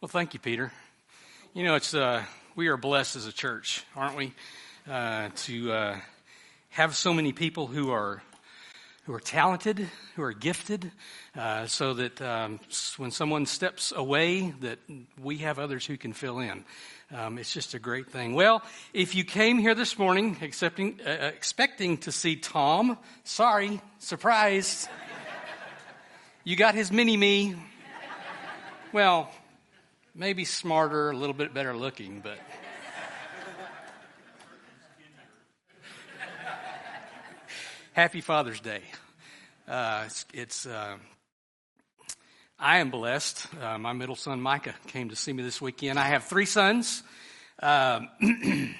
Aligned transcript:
Well, 0.00 0.08
thank 0.08 0.32
you, 0.32 0.40
Peter. 0.40 0.72
You 1.52 1.62
know, 1.62 1.74
it's 1.74 1.92
uh, 1.92 2.24
we 2.56 2.68
are 2.68 2.78
blessed 2.78 3.16
as 3.16 3.26
a 3.26 3.32
church, 3.32 3.84
aren't 3.94 4.16
we, 4.16 4.32
uh, 4.90 5.28
to 5.28 5.72
uh, 5.72 6.00
have 6.70 6.96
so 6.96 7.12
many 7.12 7.34
people 7.34 7.66
who 7.66 7.90
are 7.90 8.22
who 9.04 9.12
are 9.12 9.20
talented, 9.20 9.90
who 10.16 10.22
are 10.22 10.32
gifted, 10.32 10.90
uh, 11.36 11.66
so 11.66 11.92
that 11.92 12.18
um, 12.22 12.60
when 12.96 13.10
someone 13.10 13.44
steps 13.44 13.92
away, 13.94 14.54
that 14.60 14.78
we 15.20 15.36
have 15.38 15.58
others 15.58 15.84
who 15.84 15.98
can 15.98 16.14
fill 16.14 16.38
in. 16.38 16.64
Um, 17.14 17.36
it's 17.36 17.52
just 17.52 17.74
a 17.74 17.78
great 17.78 18.10
thing. 18.10 18.32
Well, 18.32 18.62
if 18.94 19.14
you 19.14 19.22
came 19.22 19.58
here 19.58 19.74
this 19.74 19.98
morning 19.98 20.38
accepting, 20.40 20.98
uh, 21.04 21.10
uh, 21.10 21.12
expecting 21.26 21.98
to 21.98 22.12
see 22.12 22.36
Tom, 22.36 22.96
sorry, 23.24 23.82
surprise. 23.98 24.88
you 26.42 26.56
got 26.56 26.74
his 26.74 26.90
mini 26.90 27.18
me. 27.18 27.54
Well, 28.94 29.30
maybe 30.20 30.44
smarter, 30.44 31.10
a 31.10 31.16
little 31.16 31.32
bit 31.32 31.54
better 31.54 31.74
looking, 31.74 32.20
but. 32.20 32.38
Happy 37.94 38.20
Father's 38.20 38.60
Day. 38.60 38.82
Uh, 39.66 40.02
it's, 40.04 40.26
it's 40.34 40.66
uh, 40.66 40.98
I 42.58 42.80
am 42.80 42.90
blessed. 42.90 43.46
Uh, 43.62 43.78
my 43.78 43.94
middle 43.94 44.14
son 44.14 44.42
Micah 44.42 44.74
came 44.88 45.08
to 45.08 45.16
see 45.16 45.32
me 45.32 45.42
this 45.42 45.58
weekend. 45.58 45.98
I 45.98 46.08
have 46.08 46.24
three 46.24 46.44
sons. 46.44 47.02
Um, 47.62 48.10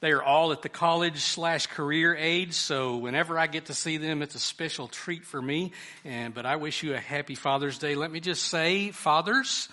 they 0.00 0.10
are 0.10 0.22
all 0.22 0.52
at 0.52 0.60
the 0.60 0.68
college 0.68 1.20
slash 1.20 1.68
career 1.68 2.14
age, 2.14 2.52
so 2.52 2.98
whenever 2.98 3.38
I 3.38 3.46
get 3.46 3.66
to 3.66 3.74
see 3.74 3.96
them, 3.96 4.20
it's 4.20 4.34
a 4.34 4.38
special 4.38 4.88
treat 4.88 5.24
for 5.24 5.40
me. 5.40 5.72
And 6.04 6.34
but 6.34 6.44
I 6.44 6.56
wish 6.56 6.82
you 6.82 6.92
a 6.92 6.98
happy 6.98 7.34
Father's 7.34 7.78
Day. 7.78 7.94
Let 7.94 8.10
me 8.10 8.20
just 8.20 8.44
say, 8.44 8.90
fathers, 8.90 9.70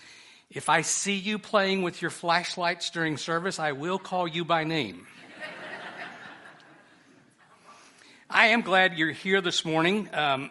if 0.49 0.67
I 0.67 0.81
see 0.81 1.15
you 1.15 1.37
playing 1.37 1.83
with 1.83 2.01
your 2.01 2.09
flashlights 2.09 2.89
during 2.89 3.17
service, 3.17 3.59
I 3.59 3.73
will 3.73 3.99
call 3.99 4.27
you 4.27 4.43
by 4.43 4.63
name. 4.63 5.05
I 8.31 8.47
am 8.47 8.61
glad 8.61 8.97
you're 8.97 9.11
here 9.11 9.41
this 9.41 9.63
morning. 9.63 10.09
Um, 10.11 10.49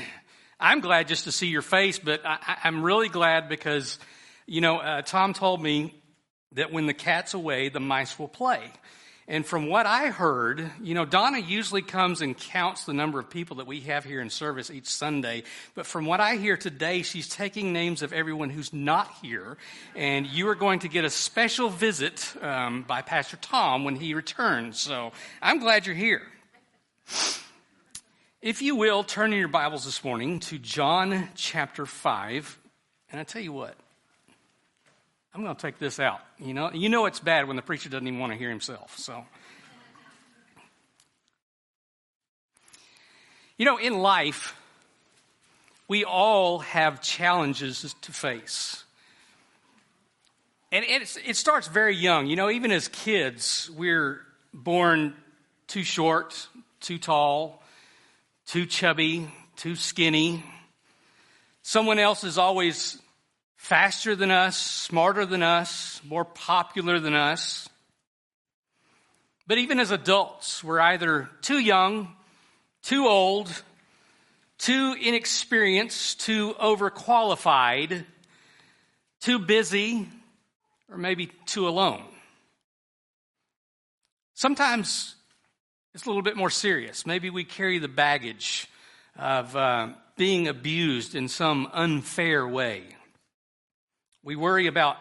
I'm 0.60 0.80
glad 0.80 1.08
just 1.08 1.24
to 1.24 1.32
see 1.32 1.48
your 1.48 1.60
face, 1.60 1.98
but 1.98 2.24
I, 2.24 2.58
am 2.64 2.82
really 2.82 3.10
glad 3.10 3.50
because, 3.50 3.98
you 4.46 4.62
know, 4.62 4.78
uh, 4.78 5.02
Tom 5.02 5.34
told 5.34 5.62
me 5.62 5.94
that 6.52 6.72
when 6.72 6.86
the 6.86 6.94
cat's 6.94 7.34
away, 7.34 7.68
the 7.68 7.80
mice 7.80 8.18
will 8.18 8.28
play. 8.28 8.70
And 9.28 9.44
from 9.44 9.66
what 9.66 9.86
I 9.86 10.08
heard, 10.08 10.70
you 10.80 10.94
know, 10.94 11.04
Donna 11.04 11.38
usually 11.38 11.82
comes 11.82 12.20
and 12.20 12.38
counts 12.38 12.84
the 12.84 12.92
number 12.92 13.18
of 13.18 13.28
people 13.28 13.56
that 13.56 13.66
we 13.66 13.80
have 13.80 14.04
here 14.04 14.20
in 14.20 14.30
service 14.30 14.70
each 14.70 14.86
Sunday. 14.86 15.42
But 15.74 15.84
from 15.84 16.06
what 16.06 16.20
I 16.20 16.36
hear 16.36 16.56
today, 16.56 17.02
she's 17.02 17.28
taking 17.28 17.72
names 17.72 18.02
of 18.02 18.12
everyone 18.12 18.50
who's 18.50 18.72
not 18.72 19.10
here. 19.20 19.56
And 19.96 20.26
you 20.26 20.48
are 20.48 20.54
going 20.54 20.78
to 20.80 20.88
get 20.88 21.04
a 21.04 21.10
special 21.10 21.70
visit 21.70 22.34
um, 22.40 22.82
by 22.82 23.02
Pastor 23.02 23.36
Tom 23.36 23.84
when 23.84 23.96
he 23.96 24.14
returns. 24.14 24.78
So 24.78 25.10
I'm 25.42 25.58
glad 25.58 25.86
you're 25.86 25.96
here. 25.96 26.22
If 28.40 28.62
you 28.62 28.76
will, 28.76 29.02
turn 29.02 29.32
in 29.32 29.40
your 29.40 29.48
Bibles 29.48 29.84
this 29.84 30.04
morning 30.04 30.38
to 30.40 30.58
John 30.58 31.30
chapter 31.34 31.84
5. 31.84 32.58
And 33.10 33.20
I 33.20 33.24
tell 33.24 33.42
you 33.42 33.52
what, 33.52 33.74
I'm 35.36 35.42
going 35.42 35.54
to 35.54 35.60
take 35.60 35.78
this 35.78 36.00
out. 36.00 36.20
You 36.38 36.54
know, 36.54 36.72
you 36.72 36.88
know 36.88 37.04
it's 37.04 37.20
bad 37.20 37.46
when 37.46 37.56
the 37.56 37.62
preacher 37.62 37.90
doesn't 37.90 38.06
even 38.06 38.18
want 38.18 38.32
to 38.32 38.38
hear 38.38 38.48
himself. 38.48 38.96
So, 38.96 39.22
you 43.58 43.66
know, 43.66 43.76
in 43.76 43.98
life, 43.98 44.56
we 45.88 46.04
all 46.04 46.60
have 46.60 47.02
challenges 47.02 47.94
to 48.00 48.12
face. 48.12 48.82
And 50.72 50.86
it 50.88 51.36
starts 51.36 51.68
very 51.68 51.94
young. 51.94 52.28
You 52.28 52.36
know, 52.36 52.48
even 52.48 52.72
as 52.72 52.88
kids, 52.88 53.70
we're 53.76 54.22
born 54.54 55.12
too 55.66 55.84
short, 55.84 56.48
too 56.80 56.96
tall, 56.96 57.62
too 58.46 58.64
chubby, 58.64 59.30
too 59.56 59.76
skinny. 59.76 60.42
Someone 61.62 61.98
else 61.98 62.24
is 62.24 62.38
always 62.38 62.98
faster 63.56 64.14
than 64.14 64.30
us, 64.30 64.56
smarter 64.56 65.26
than 65.26 65.42
us, 65.42 66.00
more 66.04 66.24
popular 66.24 67.00
than 67.00 67.14
us. 67.14 67.68
But 69.46 69.58
even 69.58 69.80
as 69.80 69.90
adults, 69.90 70.62
we're 70.62 70.80
either 70.80 71.28
too 71.40 71.58
young, 71.58 72.14
too 72.82 73.06
old, 73.06 73.50
too 74.58 74.96
inexperienced, 75.00 76.20
too 76.20 76.54
overqualified, 76.54 78.04
too 79.20 79.38
busy, 79.38 80.08
or 80.90 80.96
maybe 80.96 81.30
too 81.46 81.68
alone. 81.68 82.04
Sometimes 84.34 85.14
it's 85.94 86.04
a 86.04 86.08
little 86.08 86.22
bit 86.22 86.36
more 86.36 86.50
serious. 86.50 87.06
Maybe 87.06 87.30
we 87.30 87.44
carry 87.44 87.78
the 87.78 87.88
baggage 87.88 88.68
of 89.16 89.56
uh, 89.56 89.88
being 90.16 90.48
abused 90.48 91.14
in 91.14 91.28
some 91.28 91.68
unfair 91.72 92.46
way. 92.46 92.95
We 94.26 94.34
worry 94.34 94.66
about 94.66 94.96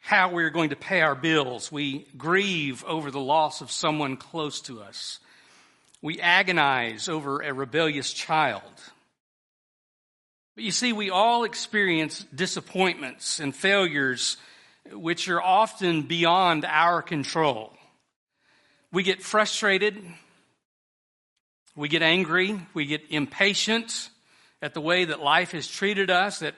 how 0.00 0.32
we're 0.32 0.50
going 0.50 0.70
to 0.70 0.76
pay 0.76 1.02
our 1.02 1.14
bills. 1.14 1.70
We 1.70 2.08
grieve 2.18 2.84
over 2.84 3.12
the 3.12 3.20
loss 3.20 3.60
of 3.60 3.70
someone 3.70 4.16
close 4.16 4.60
to 4.62 4.82
us. 4.82 5.20
We 6.02 6.20
agonize 6.20 7.08
over 7.08 7.42
a 7.42 7.54
rebellious 7.54 8.12
child. 8.12 8.64
But 10.56 10.64
you 10.64 10.72
see, 10.72 10.92
we 10.92 11.10
all 11.10 11.44
experience 11.44 12.26
disappointments 12.34 13.38
and 13.38 13.54
failures 13.54 14.36
which 14.90 15.28
are 15.28 15.40
often 15.40 16.02
beyond 16.02 16.64
our 16.64 17.02
control. 17.02 17.72
We 18.90 19.04
get 19.04 19.22
frustrated. 19.22 20.02
We 21.76 21.88
get 21.88 22.02
angry. 22.02 22.60
We 22.74 22.86
get 22.86 23.02
impatient 23.10 24.10
at 24.60 24.74
the 24.74 24.80
way 24.80 25.04
that 25.04 25.20
life 25.20 25.52
has 25.52 25.68
treated 25.68 26.10
us, 26.10 26.40
that 26.40 26.56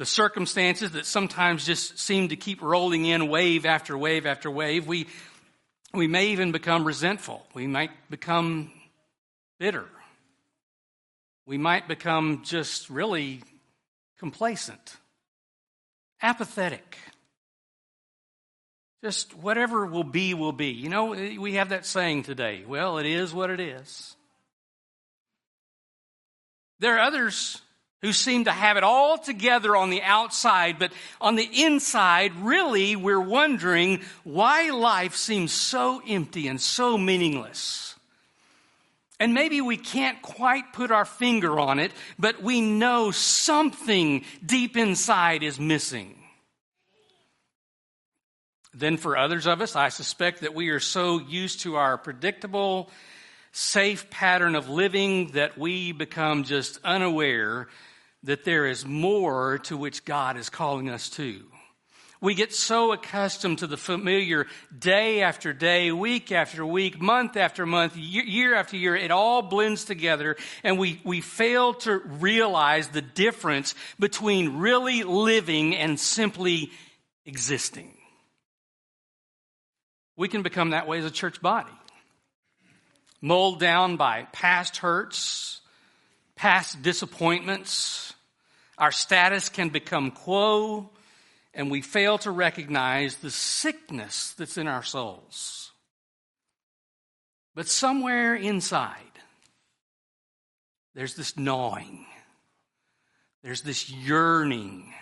the 0.00 0.06
circumstances 0.06 0.92
that 0.92 1.04
sometimes 1.04 1.66
just 1.66 1.98
seem 1.98 2.28
to 2.30 2.36
keep 2.36 2.62
rolling 2.62 3.04
in 3.04 3.28
wave 3.28 3.66
after 3.66 3.98
wave 3.98 4.24
after 4.24 4.50
wave. 4.50 4.86
We, 4.86 5.06
we 5.92 6.06
may 6.06 6.28
even 6.28 6.52
become 6.52 6.86
resentful. 6.86 7.46
We 7.52 7.66
might 7.66 7.90
become 8.08 8.72
bitter. 9.58 9.84
We 11.44 11.58
might 11.58 11.86
become 11.86 12.44
just 12.44 12.88
really 12.88 13.42
complacent, 14.18 14.96
apathetic. 16.22 16.96
Just 19.04 19.36
whatever 19.36 19.84
will 19.84 20.02
be, 20.02 20.32
will 20.32 20.52
be. 20.52 20.68
You 20.68 20.88
know, 20.88 21.08
we 21.08 21.56
have 21.56 21.68
that 21.68 21.84
saying 21.84 22.22
today. 22.22 22.64
Well, 22.66 22.96
it 22.96 23.04
is 23.04 23.34
what 23.34 23.50
it 23.50 23.60
is. 23.60 24.16
There 26.78 26.96
are 26.96 27.00
others 27.00 27.60
who 28.02 28.12
seem 28.12 28.44
to 28.44 28.50
have 28.50 28.76
it 28.76 28.82
all 28.82 29.18
together 29.18 29.76
on 29.76 29.90
the 29.90 30.02
outside, 30.02 30.78
but 30.78 30.92
on 31.20 31.36
the 31.36 31.48
inside, 31.64 32.34
really, 32.36 32.96
we're 32.96 33.20
wondering 33.20 34.00
why 34.24 34.70
life 34.70 35.14
seems 35.14 35.52
so 35.52 36.00
empty 36.06 36.48
and 36.48 36.60
so 36.60 36.96
meaningless. 36.96 37.94
And 39.18 39.34
maybe 39.34 39.60
we 39.60 39.76
can't 39.76 40.22
quite 40.22 40.72
put 40.72 40.90
our 40.90 41.04
finger 41.04 41.60
on 41.60 41.78
it, 41.78 41.92
but 42.18 42.42
we 42.42 42.62
know 42.62 43.10
something 43.10 44.24
deep 44.44 44.78
inside 44.78 45.42
is 45.42 45.60
missing. 45.60 46.16
Then, 48.72 48.96
for 48.96 49.18
others 49.18 49.46
of 49.46 49.60
us, 49.60 49.76
I 49.76 49.90
suspect 49.90 50.40
that 50.40 50.54
we 50.54 50.70
are 50.70 50.80
so 50.80 51.18
used 51.18 51.60
to 51.62 51.76
our 51.76 51.98
predictable, 51.98 52.88
safe 53.52 54.08
pattern 54.08 54.54
of 54.54 54.70
living 54.70 55.32
that 55.32 55.58
we 55.58 55.92
become 55.92 56.44
just 56.44 56.78
unaware 56.82 57.68
that 58.24 58.44
there 58.44 58.66
is 58.66 58.84
more 58.84 59.58
to 59.64 59.76
which 59.76 60.04
God 60.04 60.36
is 60.36 60.50
calling 60.50 60.88
us 60.88 61.08
to. 61.10 61.42
We 62.22 62.34
get 62.34 62.52
so 62.52 62.92
accustomed 62.92 63.60
to 63.60 63.66
the 63.66 63.78
familiar 63.78 64.46
day 64.76 65.22
after 65.22 65.54
day, 65.54 65.90
week 65.90 66.32
after 66.32 66.66
week, 66.66 67.00
month 67.00 67.34
after 67.38 67.64
month, 67.64 67.96
year 67.96 68.54
after 68.54 68.76
year. 68.76 68.94
It 68.94 69.10
all 69.10 69.40
blends 69.40 69.86
together 69.86 70.36
and 70.62 70.78
we, 70.78 71.00
we 71.02 71.22
fail 71.22 71.72
to 71.74 71.96
realize 71.98 72.88
the 72.88 73.00
difference 73.00 73.74
between 73.98 74.58
really 74.58 75.02
living 75.02 75.74
and 75.74 75.98
simply 75.98 76.70
existing. 77.24 77.96
We 80.16 80.28
can 80.28 80.42
become 80.42 80.70
that 80.70 80.86
way 80.86 80.98
as 80.98 81.06
a 81.06 81.10
church 81.10 81.40
body. 81.40 81.72
Molded 83.22 83.60
down 83.60 83.96
by 83.96 84.26
past 84.32 84.78
hurts, 84.78 85.62
past 86.36 86.82
disappointments, 86.82 88.12
our 88.80 88.90
status 88.90 89.50
can 89.50 89.68
become 89.68 90.10
quo, 90.10 90.90
and 91.52 91.70
we 91.70 91.82
fail 91.82 92.16
to 92.18 92.30
recognize 92.30 93.16
the 93.16 93.30
sickness 93.30 94.32
that's 94.38 94.56
in 94.56 94.66
our 94.66 94.82
souls. 94.82 95.70
But 97.54 97.68
somewhere 97.68 98.34
inside, 98.34 98.96
there's 100.94 101.14
this 101.14 101.36
gnawing, 101.36 102.06
there's 103.42 103.60
this 103.60 103.90
yearning. 103.90 104.94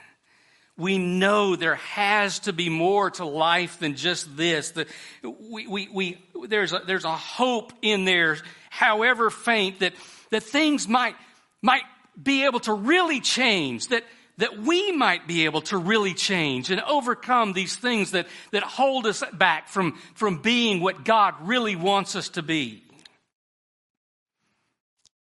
we 0.78 0.96
know 0.96 1.56
there 1.56 1.74
has 1.74 2.38
to 2.40 2.52
be 2.52 2.68
more 2.68 3.10
to 3.10 3.24
life 3.24 3.80
than 3.80 3.96
just 3.96 4.36
this. 4.36 4.70
The, 4.70 4.86
we, 5.22 5.66
we, 5.66 5.88
we, 5.92 6.24
there's, 6.46 6.72
a, 6.72 6.80
there's 6.86 7.04
a 7.04 7.16
hope 7.16 7.72
in 7.82 8.04
there, 8.04 8.38
however 8.70 9.28
faint, 9.28 9.80
that, 9.80 9.92
that 10.30 10.44
things 10.44 10.86
might, 10.86 11.16
might 11.62 11.82
be 12.20 12.44
able 12.44 12.60
to 12.60 12.72
really 12.72 13.20
change, 13.20 13.88
that, 13.88 14.04
that 14.38 14.58
we 14.58 14.92
might 14.92 15.26
be 15.26 15.44
able 15.44 15.62
to 15.62 15.78
really 15.78 16.14
change 16.14 16.70
and 16.70 16.80
overcome 16.82 17.52
these 17.52 17.76
things 17.76 18.12
that, 18.12 18.26
that 18.52 18.62
hold 18.62 19.06
us 19.06 19.22
back 19.32 19.68
from, 19.68 19.98
from 20.14 20.42
being 20.42 20.80
what 20.80 21.04
God 21.04 21.34
really 21.42 21.76
wants 21.76 22.16
us 22.16 22.30
to 22.30 22.42
be. 22.42 22.82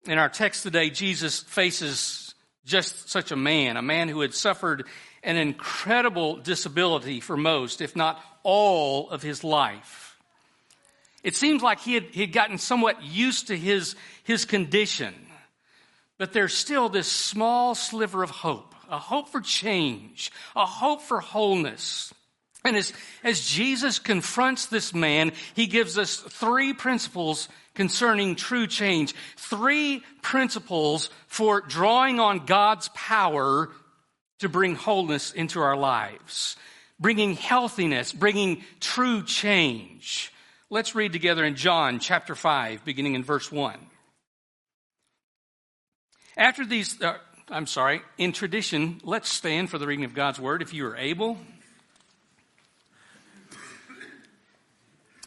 In 0.05 0.17
our 0.17 0.29
text 0.29 0.63
today, 0.63 0.89
Jesus 0.89 1.41
faces 1.41 2.33
just 2.65 3.09
such 3.09 3.31
a 3.31 3.35
man, 3.35 3.77
a 3.77 3.81
man 3.81 4.07
who 4.07 4.21
had 4.21 4.33
suffered 4.33 4.85
an 5.23 5.35
incredible 5.35 6.38
disability 6.38 7.19
for 7.19 7.35
most, 7.35 7.81
if 7.81 7.95
not 7.95 8.23
all, 8.44 9.09
of 9.09 9.21
his 9.21 9.44
life. 9.44 10.17
It 11.23 11.35
seems 11.35 11.61
like 11.61 11.79
he 11.79 11.95
had, 11.95 12.03
he 12.11 12.21
had 12.21 12.31
gotten 12.31 12.57
somewhat 12.57 13.03
used 13.03 13.47
to 13.47 13.57
his, 13.57 13.95
his 14.23 14.45
condition, 14.45 15.13
but 16.18 16.34
there's 16.34 16.54
still 16.54 16.90
this 16.90 17.12
small 17.12 17.75
sliver 17.75 18.24
of 18.24 18.30
hope, 18.30 18.74
a 18.90 18.98
hope 18.98 19.30
for 19.30 19.42
change, 19.42 20.31
a 20.56 20.66
hope 20.66 21.02
for 21.02 21.19
wholeness. 21.19 22.14
And 22.66 22.75
as, 22.75 22.92
as 23.24 23.48
Jesus 23.48 24.00
confronts 24.00 24.66
this 24.66 24.94
man, 24.94 25.31
he 25.54 25.68
gives 25.68 25.98
us 25.98 26.18
three 26.18 26.74
principles 26.74 27.48
concerning 27.75 28.36
true 28.36 28.68
change, 28.68 29.14
three 29.38 30.04
principles 30.22 31.10
for 31.28 31.62
drawing 31.62 32.19
on 32.19 32.46
God's 32.46 32.90
power 32.96 33.69
to 34.40 34.50
bring 34.50 34.75
wholeness 34.75 35.31
into 35.31 35.62
our 35.62 35.78
lives, 35.78 36.58
bringing 37.00 37.34
healthiness, 37.36 38.12
bringing 38.12 38.64
true 38.80 39.24
change. 39.24 40.34
Let's 40.69 40.96
read 40.96 41.14
together 41.14 41.46
in 41.46 41.56
John 41.56 42.00
chapter 42.00 42.36
5, 42.36 42.84
beginning 42.84 43.14
in 43.14 43.24
verse 43.24 43.52
1. 43.52 43.78
After 46.38 46.68
these, 46.68 47.01
uh, 47.01 47.18
I'm 47.50 47.66
sorry, 47.66 48.04
in 48.19 48.31
tradition, 48.31 49.01
let's 49.04 49.28
stand 49.28 49.72
for 49.72 49.80
the 49.80 49.88
reading 49.88 50.06
of 50.06 50.13
God's 50.13 50.39
word 50.39 50.62
if 50.62 50.72
you 50.72 50.86
are 50.86 50.95
able. 50.95 51.39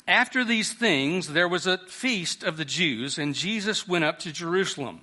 After 0.07 0.45
these 0.45 0.73
things, 0.73 1.29
there 1.29 1.49
was 1.49 1.67
a 1.67 1.79
feast 1.79 2.45
of 2.45 2.57
the 2.57 2.65
Jews, 2.65 3.19
and 3.19 3.35
Jesus 3.35 3.89
went 3.89 4.05
up 4.05 4.21
to 4.21 4.33
Jerusalem. 4.33 5.01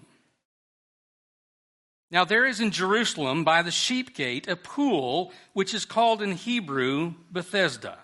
Now 2.10 2.24
there 2.24 2.45
is 2.45 2.62
in 2.62 2.71
Jerusalem 2.71 3.44
by 3.44 3.62
the 3.62 3.71
sheep 3.71 4.15
gate 4.15 4.48
a 4.48 4.56
pool 4.56 5.33
which 5.51 5.74
is 5.74 5.83
called 5.83 6.21
in 6.21 6.31
Hebrew 6.31 7.15
Bethesda, 7.30 8.00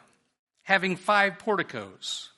having 0.64 0.98
five 0.98 1.40
porticos. 1.40 2.32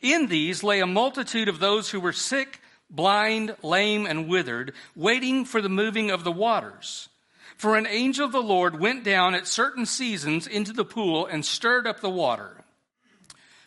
In 0.00 0.28
these 0.28 0.62
lay 0.62 0.78
a 0.78 0.86
multitude 0.86 1.48
of 1.48 1.58
those 1.58 1.90
who 1.90 1.98
were 1.98 2.12
sick, 2.12 2.60
blind, 2.90 3.56
lame, 3.62 4.06
and 4.06 4.28
withered, 4.28 4.72
waiting 4.94 5.44
for 5.44 5.60
the 5.60 5.68
moving 5.68 6.10
of 6.10 6.24
the 6.24 6.32
waters. 6.32 7.08
For 7.56 7.76
an 7.76 7.86
angel 7.86 8.26
of 8.26 8.32
the 8.32 8.42
Lord 8.42 8.78
went 8.78 9.02
down 9.02 9.34
at 9.34 9.46
certain 9.46 9.86
seasons 9.86 10.46
into 10.46 10.72
the 10.72 10.84
pool 10.84 11.26
and 11.26 11.44
stirred 11.44 11.86
up 11.86 12.00
the 12.00 12.10
water. 12.10 12.64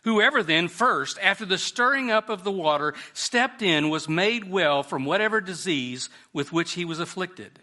Whoever 0.04 0.44
then 0.44 0.68
first, 0.68 1.18
after 1.22 1.46
the 1.46 1.58
stirring 1.58 2.10
up 2.10 2.30
of 2.30 2.44
the 2.44 2.52
water, 2.52 2.94
stepped 3.14 3.62
in 3.62 3.90
was 3.90 4.08
made 4.08 4.50
well 4.50 4.84
from 4.84 5.06
whatever 5.06 5.42
disease 5.42 6.10
with 6.32 6.54
which 6.54 6.74
he 6.74 6.86
was 6.86 7.00
afflicted. 7.00 7.60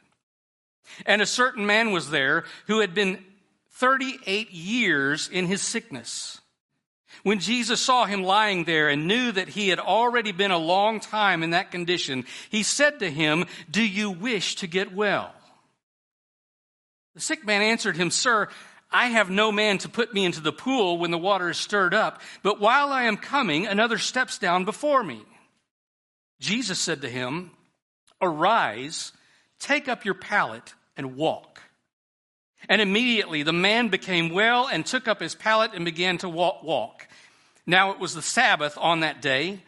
And 1.07 1.23
a 1.23 1.27
certain 1.27 1.67
man 1.67 1.93
was 1.93 2.11
there 2.11 2.45
who 2.67 2.81
had 2.81 2.95
been 2.95 3.25
38 3.71 4.51
years 4.51 5.29
in 5.29 5.47
his 5.47 5.63
sickness. 5.63 6.41
When 7.23 7.41
Jesus 7.41 7.81
saw 7.81 8.05
him 8.05 8.23
lying 8.23 8.65
there 8.65 8.89
and 8.89 9.07
knew 9.07 9.33
that 9.33 9.49
he 9.49 9.69
had 9.69 9.79
already 9.79 10.33
been 10.33 10.51
a 10.51 10.59
long 10.59 11.01
time 11.01 11.43
in 11.43 11.51
that 11.51 11.71
condition, 11.71 12.25
he 12.51 12.63
said 12.63 13.01
to 13.01 13.11
him, 13.11 13.47
Do 13.71 13.87
you 13.87 14.11
wish 14.11 14.57
to 14.57 14.67
get 14.67 14.95
well? 14.95 15.33
The 17.15 17.21
sick 17.21 17.47
man 17.47 17.63
answered 17.63 17.97
him, 17.97 18.11
Sir, 18.11 18.49
I 18.91 19.07
have 19.09 19.31
no 19.31 19.51
man 19.51 19.79
to 19.79 19.89
put 19.89 20.15
me 20.15 20.25
into 20.25 20.41
the 20.41 20.53
pool 20.53 20.99
when 20.99 21.11
the 21.11 21.19
water 21.19 21.51
is 21.51 21.57
stirred 21.57 21.95
up, 21.95 22.21
but 22.43 22.61
while 22.61 22.93
I 22.93 23.05
am 23.05 23.17
coming, 23.17 23.67
another 23.67 23.99
steps 23.99 24.39
down 24.39 24.65
before 24.65 25.03
me. 25.03 25.23
Jesus 26.41 26.79
said 26.79 27.03
to 27.03 27.09
him, 27.09 27.51
Arise, 28.21 29.13
take 29.59 29.89
up 29.89 30.05
your 30.05 30.15
pallet, 30.15 30.75
and 30.97 31.17
walk. 31.17 31.61
And 32.69 32.81
immediately 32.81 33.43
the 33.43 33.53
man 33.53 33.89
became 33.89 34.31
well 34.31 34.67
and 34.67 34.85
took 34.85 35.09
up 35.09 35.21
his 35.21 35.35
pallet 35.35 35.73
and 35.75 35.85
began 35.85 36.19
to 36.19 36.29
walk. 36.29 37.07
Now 37.67 37.93
it 37.93 37.99
was 37.99 38.15
the 38.15 38.23
Sabbath 38.23 38.77
on 38.81 39.01
that 39.01 39.23
day. 39.23 39.61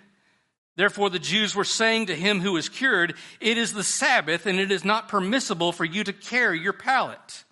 Therefore 0.77 1.11
the 1.11 1.19
Jews 1.19 1.55
were 1.55 1.65
saying 1.65 2.07
to 2.07 2.15
him 2.15 2.41
who 2.41 2.53
was 2.53 2.69
cured, 2.69 3.15
It 3.41 3.59
is 3.59 3.73
the 3.73 3.85
Sabbath, 3.85 4.47
and 4.47 4.61
it 4.61 4.71
is 4.71 4.85
not 4.85 5.09
permissible 5.09 5.73
for 5.73 5.85
you 5.85 6.05
to 6.05 6.13
carry 6.13 6.61
your 6.61 6.73
pallet. 6.73 7.45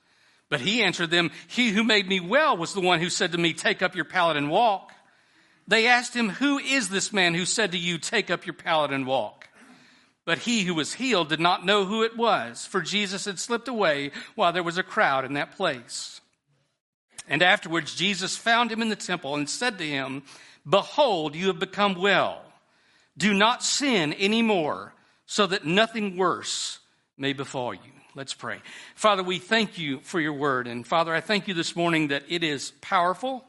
But 0.48 0.60
he 0.60 0.82
answered 0.82 1.10
them, 1.10 1.32
He 1.48 1.70
who 1.70 1.82
made 1.82 2.08
me 2.08 2.20
well 2.20 2.56
was 2.56 2.72
the 2.72 2.80
one 2.80 3.00
who 3.00 3.10
said 3.10 3.32
to 3.32 3.38
me, 3.38 3.52
Take 3.52 3.82
up 3.82 3.96
your 3.96 4.04
pallet 4.04 4.36
and 4.36 4.50
walk. 4.50 4.92
They 5.66 5.88
asked 5.88 6.14
him, 6.14 6.28
Who 6.28 6.58
is 6.58 6.88
this 6.88 7.12
man 7.12 7.34
who 7.34 7.44
said 7.44 7.72
to 7.72 7.78
you, 7.78 7.98
Take 7.98 8.30
up 8.30 8.46
your 8.46 8.54
pallet 8.54 8.92
and 8.92 9.06
walk? 9.06 9.45
But 10.26 10.38
he 10.38 10.64
who 10.64 10.74
was 10.74 10.94
healed 10.94 11.28
did 11.28 11.40
not 11.40 11.64
know 11.64 11.86
who 11.86 12.02
it 12.02 12.16
was, 12.16 12.66
for 12.66 12.82
Jesus 12.82 13.24
had 13.24 13.38
slipped 13.38 13.68
away 13.68 14.10
while 14.34 14.52
there 14.52 14.62
was 14.62 14.76
a 14.76 14.82
crowd 14.82 15.24
in 15.24 15.34
that 15.34 15.56
place. 15.56 16.20
And 17.28 17.42
afterwards, 17.42 17.94
Jesus 17.94 18.36
found 18.36 18.70
him 18.70 18.82
in 18.82 18.88
the 18.88 18.96
temple 18.96 19.36
and 19.36 19.48
said 19.48 19.78
to 19.78 19.86
him, 19.86 20.24
Behold, 20.68 21.36
you 21.36 21.46
have 21.46 21.60
become 21.60 21.94
well. 21.94 22.42
Do 23.16 23.32
not 23.32 23.62
sin 23.62 24.12
any 24.14 24.42
more, 24.42 24.92
so 25.26 25.46
that 25.46 25.64
nothing 25.64 26.16
worse 26.16 26.80
may 27.16 27.32
befall 27.32 27.72
you. 27.72 27.80
Let's 28.16 28.34
pray. 28.34 28.58
Father, 28.96 29.22
we 29.22 29.38
thank 29.38 29.78
you 29.78 30.00
for 30.00 30.20
your 30.20 30.32
word. 30.32 30.66
And 30.66 30.86
Father, 30.86 31.14
I 31.14 31.20
thank 31.20 31.46
you 31.46 31.54
this 31.54 31.76
morning 31.76 32.08
that 32.08 32.24
it 32.28 32.42
is 32.42 32.72
powerful, 32.80 33.44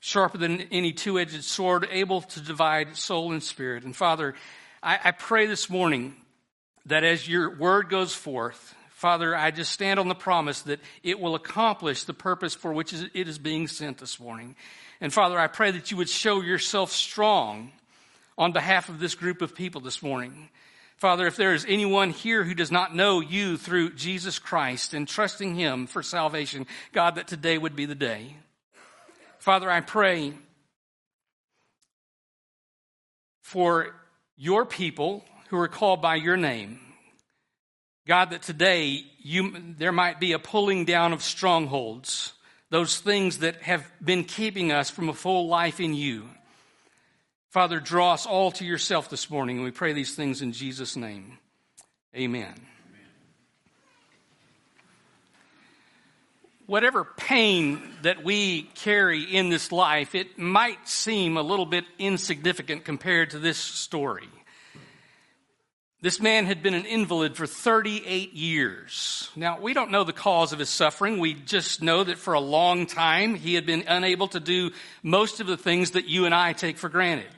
sharper 0.00 0.38
than 0.38 0.62
any 0.72 0.92
two 0.92 1.20
edged 1.20 1.44
sword, 1.44 1.86
able 1.90 2.22
to 2.22 2.40
divide 2.40 2.96
soul 2.96 3.32
and 3.32 3.42
spirit. 3.42 3.84
And 3.84 3.94
Father, 3.94 4.34
I, 4.82 4.98
I 5.04 5.10
pray 5.10 5.46
this 5.46 5.68
morning 5.68 6.16
that 6.86 7.04
as 7.04 7.28
your 7.28 7.56
word 7.56 7.88
goes 7.88 8.14
forth, 8.14 8.74
Father, 8.90 9.36
I 9.36 9.50
just 9.50 9.72
stand 9.72 10.00
on 10.00 10.08
the 10.08 10.14
promise 10.14 10.62
that 10.62 10.80
it 11.02 11.20
will 11.20 11.34
accomplish 11.34 12.04
the 12.04 12.14
purpose 12.14 12.54
for 12.54 12.72
which 12.72 12.92
it 12.92 13.28
is 13.28 13.38
being 13.38 13.66
sent 13.66 13.98
this 13.98 14.18
morning. 14.20 14.56
And 15.00 15.12
Father, 15.12 15.38
I 15.38 15.46
pray 15.46 15.70
that 15.70 15.90
you 15.90 15.96
would 15.96 16.08
show 16.08 16.40
yourself 16.40 16.92
strong 16.92 17.72
on 18.36 18.52
behalf 18.52 18.88
of 18.88 18.98
this 18.98 19.14
group 19.14 19.42
of 19.42 19.54
people 19.54 19.80
this 19.80 20.02
morning. 20.02 20.48
Father, 20.96 21.26
if 21.26 21.36
there 21.36 21.54
is 21.54 21.64
anyone 21.66 22.10
here 22.10 22.44
who 22.44 22.54
does 22.54 22.70
not 22.70 22.94
know 22.94 23.20
you 23.20 23.56
through 23.56 23.94
Jesus 23.94 24.38
Christ 24.38 24.92
and 24.92 25.08
trusting 25.08 25.54
him 25.54 25.86
for 25.86 26.02
salvation, 26.02 26.66
God, 26.92 27.14
that 27.14 27.26
today 27.26 27.56
would 27.56 27.74
be 27.74 27.86
the 27.86 27.94
day. 27.94 28.36
Father, 29.38 29.70
I 29.70 29.80
pray 29.80 30.34
for 33.40 33.94
your 34.40 34.64
people 34.64 35.22
who 35.50 35.58
are 35.58 35.68
called 35.68 36.00
by 36.00 36.14
your 36.14 36.36
name. 36.38 36.80
God, 38.06 38.30
that 38.30 38.40
today 38.40 39.04
you, 39.18 39.54
there 39.76 39.92
might 39.92 40.18
be 40.18 40.32
a 40.32 40.38
pulling 40.38 40.86
down 40.86 41.12
of 41.12 41.22
strongholds, 41.22 42.32
those 42.70 42.98
things 42.98 43.40
that 43.40 43.56
have 43.56 43.84
been 44.02 44.24
keeping 44.24 44.72
us 44.72 44.88
from 44.88 45.10
a 45.10 45.14
full 45.14 45.46
life 45.46 45.78
in 45.78 45.92
you. 45.92 46.26
Father, 47.50 47.80
draw 47.80 48.14
us 48.14 48.24
all 48.24 48.50
to 48.52 48.64
yourself 48.64 49.10
this 49.10 49.28
morning, 49.28 49.56
and 49.56 49.64
we 49.64 49.72
pray 49.72 49.92
these 49.92 50.14
things 50.14 50.40
in 50.40 50.52
Jesus' 50.52 50.96
name. 50.96 51.36
Amen. 52.16 52.54
Whatever 56.70 57.02
pain 57.02 57.82
that 58.02 58.22
we 58.22 58.62
carry 58.76 59.24
in 59.24 59.48
this 59.48 59.72
life, 59.72 60.14
it 60.14 60.38
might 60.38 60.88
seem 60.88 61.36
a 61.36 61.42
little 61.42 61.66
bit 61.66 61.84
insignificant 61.98 62.84
compared 62.84 63.30
to 63.30 63.40
this 63.40 63.58
story. 63.58 64.28
This 66.00 66.20
man 66.20 66.46
had 66.46 66.62
been 66.62 66.74
an 66.74 66.84
invalid 66.84 67.36
for 67.36 67.48
38 67.48 68.34
years. 68.34 69.30
Now, 69.34 69.58
we 69.58 69.74
don't 69.74 69.90
know 69.90 70.04
the 70.04 70.12
cause 70.12 70.52
of 70.52 70.60
his 70.60 70.68
suffering. 70.68 71.18
We 71.18 71.34
just 71.34 71.82
know 71.82 72.04
that 72.04 72.18
for 72.18 72.34
a 72.34 72.40
long 72.40 72.86
time 72.86 73.34
he 73.34 73.54
had 73.54 73.66
been 73.66 73.82
unable 73.88 74.28
to 74.28 74.38
do 74.38 74.70
most 75.02 75.40
of 75.40 75.48
the 75.48 75.56
things 75.56 75.90
that 75.90 76.06
you 76.06 76.24
and 76.24 76.32
I 76.32 76.52
take 76.52 76.78
for 76.78 76.88
granted. 76.88 77.32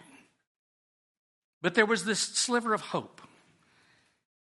But 1.62 1.72
there 1.72 1.86
was 1.86 2.04
this 2.04 2.20
sliver 2.20 2.74
of 2.74 2.82
hope. 2.82 3.21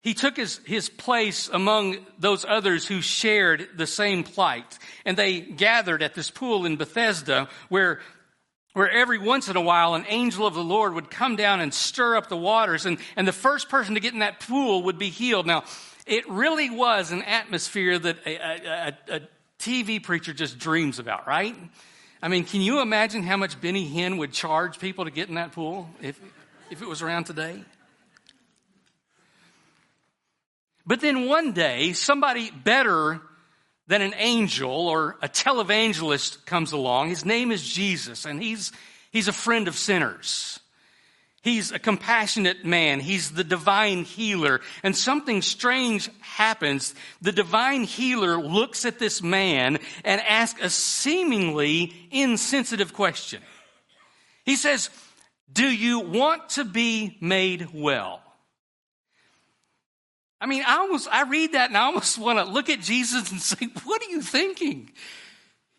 He 0.05 0.13
took 0.13 0.37
his, 0.37 0.59
his 0.65 0.87
place 0.87 1.49
among 1.51 1.97
those 2.19 2.45
others 2.47 2.85
who 2.85 3.01
shared 3.01 3.69
the 3.75 3.87
same 3.87 4.23
plight. 4.23 4.77
And 5.03 5.17
they 5.17 5.41
gathered 5.41 6.03
at 6.03 6.13
this 6.13 6.29
pool 6.29 6.67
in 6.67 6.75
Bethesda 6.75 7.49
where, 7.69 8.01
where 8.73 8.87
every 8.87 9.17
once 9.17 9.49
in 9.49 9.55
a 9.55 9.61
while 9.61 9.95
an 9.95 10.05
angel 10.07 10.45
of 10.45 10.53
the 10.53 10.63
Lord 10.63 10.93
would 10.93 11.09
come 11.09 11.35
down 11.35 11.59
and 11.59 11.73
stir 11.73 12.17
up 12.17 12.29
the 12.29 12.37
waters. 12.37 12.85
And, 12.85 12.99
and 13.15 13.27
the 13.27 13.33
first 13.33 13.67
person 13.67 13.95
to 13.95 13.99
get 13.99 14.13
in 14.13 14.19
that 14.19 14.39
pool 14.39 14.83
would 14.83 14.99
be 14.99 15.09
healed. 15.09 15.47
Now, 15.47 15.63
it 16.05 16.29
really 16.29 16.69
was 16.69 17.11
an 17.11 17.23
atmosphere 17.23 17.97
that 17.97 18.17
a, 18.27 18.35
a, 18.35 18.97
a, 19.15 19.21
TV 19.57 20.03
preacher 20.03 20.33
just 20.33 20.59
dreams 20.59 20.99
about, 20.99 21.25
right? 21.25 21.55
I 22.21 22.27
mean, 22.27 22.43
can 22.43 22.61
you 22.61 22.79
imagine 22.81 23.23
how 23.23 23.37
much 23.37 23.59
Benny 23.59 23.89
Hinn 23.89 24.19
would 24.19 24.33
charge 24.33 24.77
people 24.77 25.05
to 25.05 25.11
get 25.11 25.29
in 25.29 25.35
that 25.35 25.53
pool 25.53 25.89
if, 25.99 26.21
if 26.69 26.83
it 26.83 26.87
was 26.87 27.01
around 27.01 27.23
today? 27.23 27.63
But 30.85 31.01
then 31.01 31.27
one 31.27 31.51
day, 31.53 31.93
somebody 31.93 32.51
better 32.51 33.21
than 33.87 34.01
an 34.01 34.13
angel 34.17 34.87
or 34.87 35.17
a 35.21 35.29
televangelist 35.29 36.45
comes 36.45 36.71
along. 36.71 37.09
His 37.09 37.25
name 37.25 37.51
is 37.51 37.67
Jesus, 37.67 38.25
and 38.25 38.41
he's, 38.41 38.71
he's 39.11 39.27
a 39.27 39.33
friend 39.33 39.67
of 39.67 39.75
sinners. 39.75 40.59
He's 41.45 41.71
a 41.71 41.77
compassionate 41.77 42.65
man. 42.65 42.99
He's 42.99 43.29
the 43.29 43.43
divine 43.43 44.03
healer. 44.03 44.61
And 44.81 44.95
something 44.95 45.43
strange 45.43 46.09
happens. 46.21 46.95
The 47.21 47.31
divine 47.31 47.83
healer 47.83 48.41
looks 48.41 48.83
at 48.83 48.97
this 48.97 49.21
man 49.21 49.77
and 50.03 50.21
asks 50.21 50.59
a 50.59 50.71
seemingly 50.71 51.93
insensitive 52.09 52.93
question. 52.93 53.43
He 54.43 54.55
says, 54.55 54.89
Do 55.53 55.67
you 55.67 55.99
want 55.99 56.49
to 56.49 56.65
be 56.65 57.15
made 57.21 57.69
well? 57.75 58.24
I 60.39 60.47
mean, 60.47 60.63
I 60.67 60.77
almost, 60.77 61.07
I 61.11 61.23
read 61.23 61.53
that 61.53 61.69
and 61.69 61.77
I 61.77 61.81
almost 61.81 62.17
want 62.19 62.39
to 62.39 62.45
look 62.45 62.69
at 62.69 62.81
Jesus 62.81 63.31
and 63.31 63.41
say, 63.41 63.67
What 63.83 64.01
are 64.01 64.09
you 64.09 64.21
thinking? 64.21 64.91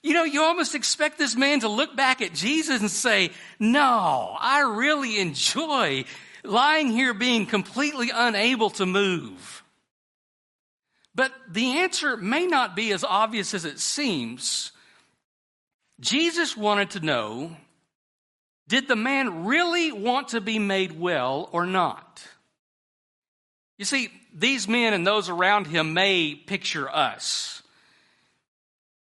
You 0.02 0.14
know, 0.14 0.24
you 0.24 0.42
almost 0.42 0.74
expect 0.74 1.18
this 1.18 1.34
man 1.34 1.60
to 1.60 1.68
look 1.68 1.96
back 1.96 2.22
at 2.22 2.32
Jesus 2.32 2.80
and 2.80 2.90
say, 2.90 3.30
No, 3.58 4.36
I 4.38 4.60
really 4.60 5.18
enjoy 5.18 6.04
lying 6.44 6.88
here 6.88 7.12
being 7.12 7.46
completely 7.46 8.10
unable 8.14 8.70
to 8.70 8.86
move. 8.86 9.64
But 11.14 11.32
the 11.50 11.78
answer 11.78 12.16
may 12.16 12.46
not 12.46 12.76
be 12.76 12.92
as 12.92 13.02
obvious 13.02 13.54
as 13.54 13.64
it 13.64 13.80
seems. 13.80 14.70
Jesus 15.98 16.56
wanted 16.56 16.90
to 16.90 17.00
know 17.00 17.56
did 18.68 18.88
the 18.88 18.96
man 18.96 19.44
really 19.44 19.92
want 19.92 20.28
to 20.28 20.40
be 20.40 20.58
made 20.58 20.98
well 20.98 21.48
or 21.52 21.66
not? 21.66 22.26
You 23.78 23.84
see, 23.84 24.10
these 24.32 24.66
men 24.68 24.94
and 24.94 25.06
those 25.06 25.28
around 25.28 25.66
him 25.66 25.92
may 25.92 26.34
picture 26.34 26.88
us. 26.88 27.62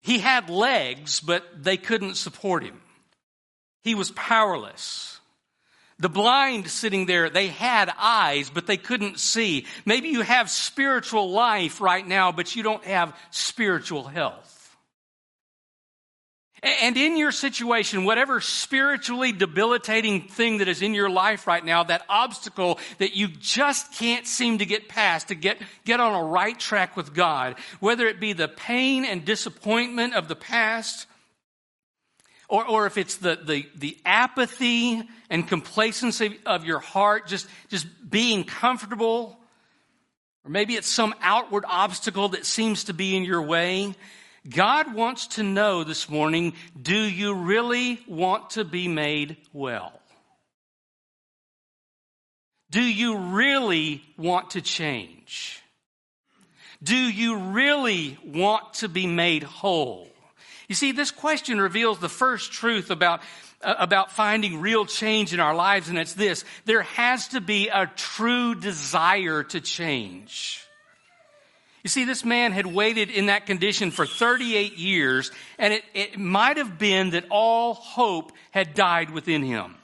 He 0.02 0.20
had 0.20 0.50
legs, 0.50 1.20
but 1.20 1.44
they 1.64 1.78
couldn't 1.78 2.16
support 2.16 2.64
him. 2.64 2.82
He 3.84 3.96
was 3.96 4.12
powerless. 4.12 5.20
The 6.00 6.10
blind 6.10 6.70
sitting 6.70 7.06
there, 7.06 7.30
they 7.30 7.48
had 7.48 7.94
eyes, 7.98 8.50
but 8.50 8.68
they 8.68 8.78
couldn't 8.78 9.20
see. 9.20 9.66
Maybe 9.86 10.10
you 10.10 10.22
have 10.22 10.50
spiritual 10.50 11.32
life 11.32 11.80
right 11.80 12.06
now, 12.06 12.32
but 12.32 12.56
you 12.56 12.64
don't 12.64 12.84
have 12.84 13.16
spiritual 13.32 14.04
health. 14.04 14.53
And 16.64 16.96
in 16.96 17.18
your 17.18 17.34
situation, 17.34 18.06
whatever 18.06 18.40
spiritually 18.40 19.34
debilitating 19.34 20.22
thing 20.30 20.60
that 20.60 20.70
is 20.70 20.82
in 20.82 20.94
your 20.94 21.10
life 21.10 21.46
right 21.46 21.64
now, 21.64 21.84
that 21.84 22.06
obstacle 22.08 22.80
that 23.00 23.18
you 23.18 23.28
just 23.28 23.92
can't 23.94 24.26
seem 24.26 24.60
to 24.60 24.66
get 24.66 24.88
past 24.88 25.28
to 25.28 25.36
get, 25.36 25.62
get 25.84 26.00
on 26.00 26.14
a 26.14 26.24
right 26.24 26.58
track 26.58 26.96
with 26.96 27.14
God, 27.14 27.56
whether 27.82 28.08
it 28.08 28.22
be 28.22 28.32
the 28.32 28.48
pain 28.48 29.04
and 29.04 29.26
disappointment 29.26 30.14
of 30.14 30.30
the 30.30 30.38
past, 30.38 31.06
or, 32.48 32.66
or 32.66 32.86
if 32.86 32.98
it's 32.98 33.18
the, 33.18 33.38
the, 33.44 33.68
the 33.76 33.98
apathy 34.06 35.02
and 35.30 35.46
complacency 35.46 36.40
of 36.46 36.64
your 36.64 36.80
heart, 36.80 37.28
just, 37.28 37.46
just 37.68 37.88
being 38.10 38.46
comfortable, 38.46 39.38
or 40.46 40.52
maybe 40.52 40.76
it's 40.76 40.90
some 40.90 41.14
outward 41.22 41.66
obstacle 41.68 42.30
that 42.30 42.46
seems 42.46 42.86
to 42.86 42.94
be 42.94 43.18
in 43.18 43.26
your 43.26 43.42
way, 43.42 43.96
God 44.50 44.94
wants 44.94 45.28
to 45.28 45.44
know 45.44 45.84
this 45.84 46.10
morning 46.10 46.54
do 46.80 46.98
you 46.98 47.34
really 47.34 48.00
want 48.08 48.52
to 48.52 48.66
be 48.66 48.88
made 48.88 49.38
well? 49.54 50.00
Do 52.70 52.82
you 52.82 53.18
really 53.18 54.04
want 54.18 54.52
to 54.52 54.62
change? 54.62 55.62
Do 56.82 56.96
you 56.96 57.38
really 57.38 58.18
want 58.26 58.74
to 58.76 58.90
be 58.90 59.08
made 59.08 59.44
whole? 59.44 60.10
You 60.68 60.76
see, 60.76 60.92
this 60.92 61.12
question 61.12 61.62
reveals 61.62 62.00
the 62.00 62.10
first 62.10 62.52
truth 62.52 62.90
about, 62.90 63.22
uh, 63.62 63.76
about 63.78 64.12
finding 64.12 64.60
real 64.60 64.86
change 64.86 65.34
in 65.34 65.40
our 65.40 65.56
lives, 65.56 65.88
and 65.88 65.98
it's 65.98 66.14
this 66.14 66.44
there 66.66 66.82
has 66.82 67.30
to 67.30 67.42
be 67.42 67.70
a 67.70 67.86
true 67.96 68.56
desire 68.56 69.44
to 69.44 69.62
change. 69.62 70.63
You 71.84 71.90
see, 71.90 72.06
this 72.06 72.24
man 72.24 72.54
had 72.54 72.66
waited 72.66 73.10
in 73.10 73.26
that 73.26 73.46
condition 73.46 73.92
for 73.92 74.06
38 74.06 74.78
years, 74.78 75.32
and 75.60 75.74
it, 75.74 75.84
it 75.94 76.18
might 76.18 76.56
have 76.56 76.80
been 76.80 77.10
that 77.10 77.26
all 77.30 77.74
hope 77.74 78.32
had 78.52 78.74
died 78.74 79.10
within 79.10 79.44
him. 79.44 79.76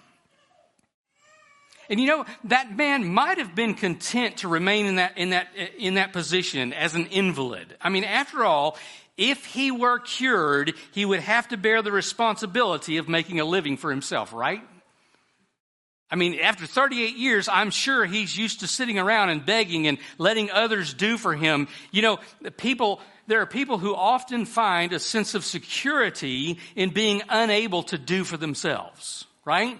And 1.89 2.00
you 2.00 2.08
know, 2.08 2.25
that 2.46 2.77
man 2.77 3.12
might 3.12 3.38
have 3.38 3.53
been 3.53 3.74
content 3.74 4.38
to 4.38 4.48
remain 4.48 4.86
in 4.86 4.96
that, 4.96 5.18
in 5.18 5.32
that, 5.32 5.48
in 5.77 5.96
that 5.96 6.13
position 6.13 6.72
as 6.72 6.96
an 6.96 7.08
invalid. 7.08 7.75
I 7.82 7.89
mean, 7.89 8.03
after 8.06 8.46
all, 8.46 8.77
if 9.18 9.44
he 9.44 9.72
were 9.72 10.00
cured, 10.00 10.75
he 10.94 11.03
would 11.03 11.20
have 11.20 11.50
to 11.50 11.58
bear 11.58 11.82
the 11.82 11.91
responsibility 11.91 12.98
of 12.98 13.10
making 13.10 13.41
a 13.41 13.46
living 13.46 13.75
for 13.75 13.89
himself, 13.89 14.32
right? 14.32 14.62
I 16.11 16.15
mean, 16.15 16.39
after 16.39 16.65
38 16.65 17.17
years, 17.17 17.47
I'm 17.47 17.69
sure 17.69 18.05
he's 18.05 18.35
used 18.35 18.61
to 18.61 18.67
sitting 18.67 18.97
around 18.97 19.29
and 19.29 19.45
begging 19.45 19.87
and 19.87 19.99
letting 20.17 20.49
others 20.49 20.93
do 20.93 21.17
for 21.17 21.35
him. 21.35 21.67
You 21.91 22.01
know, 22.01 22.19
people, 22.57 22.99
there 23.27 23.41
are 23.41 23.45
people 23.45 23.77
who 23.77 23.93
often 23.93 24.45
find 24.45 24.91
a 24.91 24.99
sense 24.99 25.35
of 25.35 25.45
security 25.45 26.57
in 26.75 26.89
being 26.89 27.21
unable 27.29 27.83
to 27.83 27.97
do 27.99 28.23
for 28.23 28.37
themselves, 28.37 29.25
right? 29.45 29.79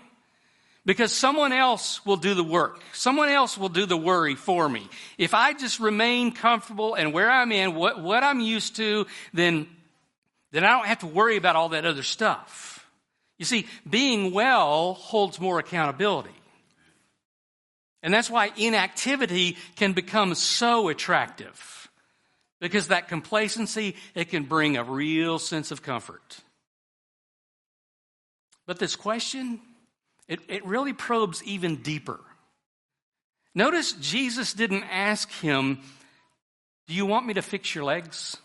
Because 0.86 1.12
someone 1.12 1.52
else 1.52 2.06
will 2.06 2.18
do 2.18 2.36
the 2.36 2.44
work. 2.44 2.80
Someone 2.94 3.30
else 3.30 3.58
will 3.58 3.70
do 3.70 3.88
the 3.88 3.98
worry 3.98 4.36
for 4.36 4.70
me. 4.70 4.88
If 5.18 5.34
I 5.34 5.54
just 5.54 5.80
remain 5.80 6.32
comfortable 6.32 6.94
and 6.94 7.12
where 7.12 7.30
I'm 7.30 7.52
in, 7.52 7.74
what, 7.74 8.02
what 8.02 8.24
I'm 8.24 8.40
used 8.40 8.76
to, 8.76 9.08
then, 9.34 9.68
then 10.52 10.64
I 10.64 10.78
don't 10.78 10.86
have 10.86 11.00
to 11.00 11.08
worry 11.08 11.38
about 11.38 11.56
all 11.56 11.70
that 11.70 11.86
other 11.86 12.04
stuff. 12.04 12.79
You 13.40 13.46
see, 13.46 13.66
being 13.90 14.32
well 14.32 14.94
holds 14.94 15.40
more 15.40 15.58
accountability. 15.58 16.30
And 18.04 18.14
that's 18.14 18.30
why 18.30 18.52
inactivity 18.56 19.58
can 19.78 19.94
become 19.94 20.36
so 20.36 20.90
attractive. 20.90 21.90
Because 22.60 22.90
that 22.90 23.08
complacency, 23.08 23.96
it 24.14 24.26
can 24.30 24.44
bring 24.44 24.76
a 24.76 24.84
real 24.84 25.40
sense 25.40 25.72
of 25.72 25.82
comfort. 25.82 26.42
But 28.68 28.78
this 28.78 28.98
question, 28.98 29.62
it, 30.28 30.42
it 30.50 30.66
really 30.66 30.94
probes 30.94 31.42
even 31.44 31.78
deeper. 31.78 32.20
Notice 33.56 33.94
Jesus 33.94 34.54
didn't 34.54 34.84
ask 34.84 35.32
him, 35.32 35.80
Do 36.88 36.94
you 36.94 37.06
want 37.06 37.26
me 37.26 37.34
to 37.36 37.42
fix 37.42 37.74
your 37.74 37.86
legs? 37.86 38.38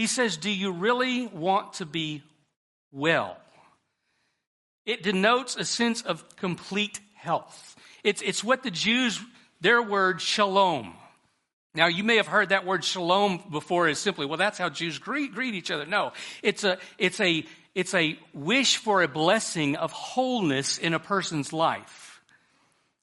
He 0.00 0.06
says, 0.06 0.38
Do 0.38 0.50
you 0.50 0.72
really 0.72 1.26
want 1.26 1.74
to 1.74 1.84
be 1.84 2.22
well? 2.90 3.36
It 4.86 5.02
denotes 5.02 5.56
a 5.56 5.64
sense 5.66 6.00
of 6.00 6.24
complete 6.36 7.00
health. 7.12 7.76
It's, 8.02 8.22
it's 8.22 8.42
what 8.42 8.62
the 8.62 8.70
Jews, 8.70 9.20
their 9.60 9.82
word 9.82 10.22
shalom. 10.22 10.94
Now, 11.74 11.88
you 11.88 12.02
may 12.02 12.16
have 12.16 12.28
heard 12.28 12.48
that 12.48 12.64
word 12.64 12.82
shalom 12.82 13.42
before 13.50 13.88
as 13.88 13.98
simply, 13.98 14.24
well, 14.24 14.38
that's 14.38 14.56
how 14.56 14.70
Jews 14.70 14.98
greet, 14.98 15.34
greet 15.34 15.54
each 15.54 15.70
other. 15.70 15.84
No, 15.84 16.12
it's 16.42 16.64
a, 16.64 16.78
it's, 16.96 17.20
a, 17.20 17.44
it's 17.74 17.92
a 17.92 18.18
wish 18.32 18.78
for 18.78 19.02
a 19.02 19.08
blessing 19.08 19.76
of 19.76 19.92
wholeness 19.92 20.78
in 20.78 20.94
a 20.94 20.98
person's 20.98 21.52
life 21.52 21.99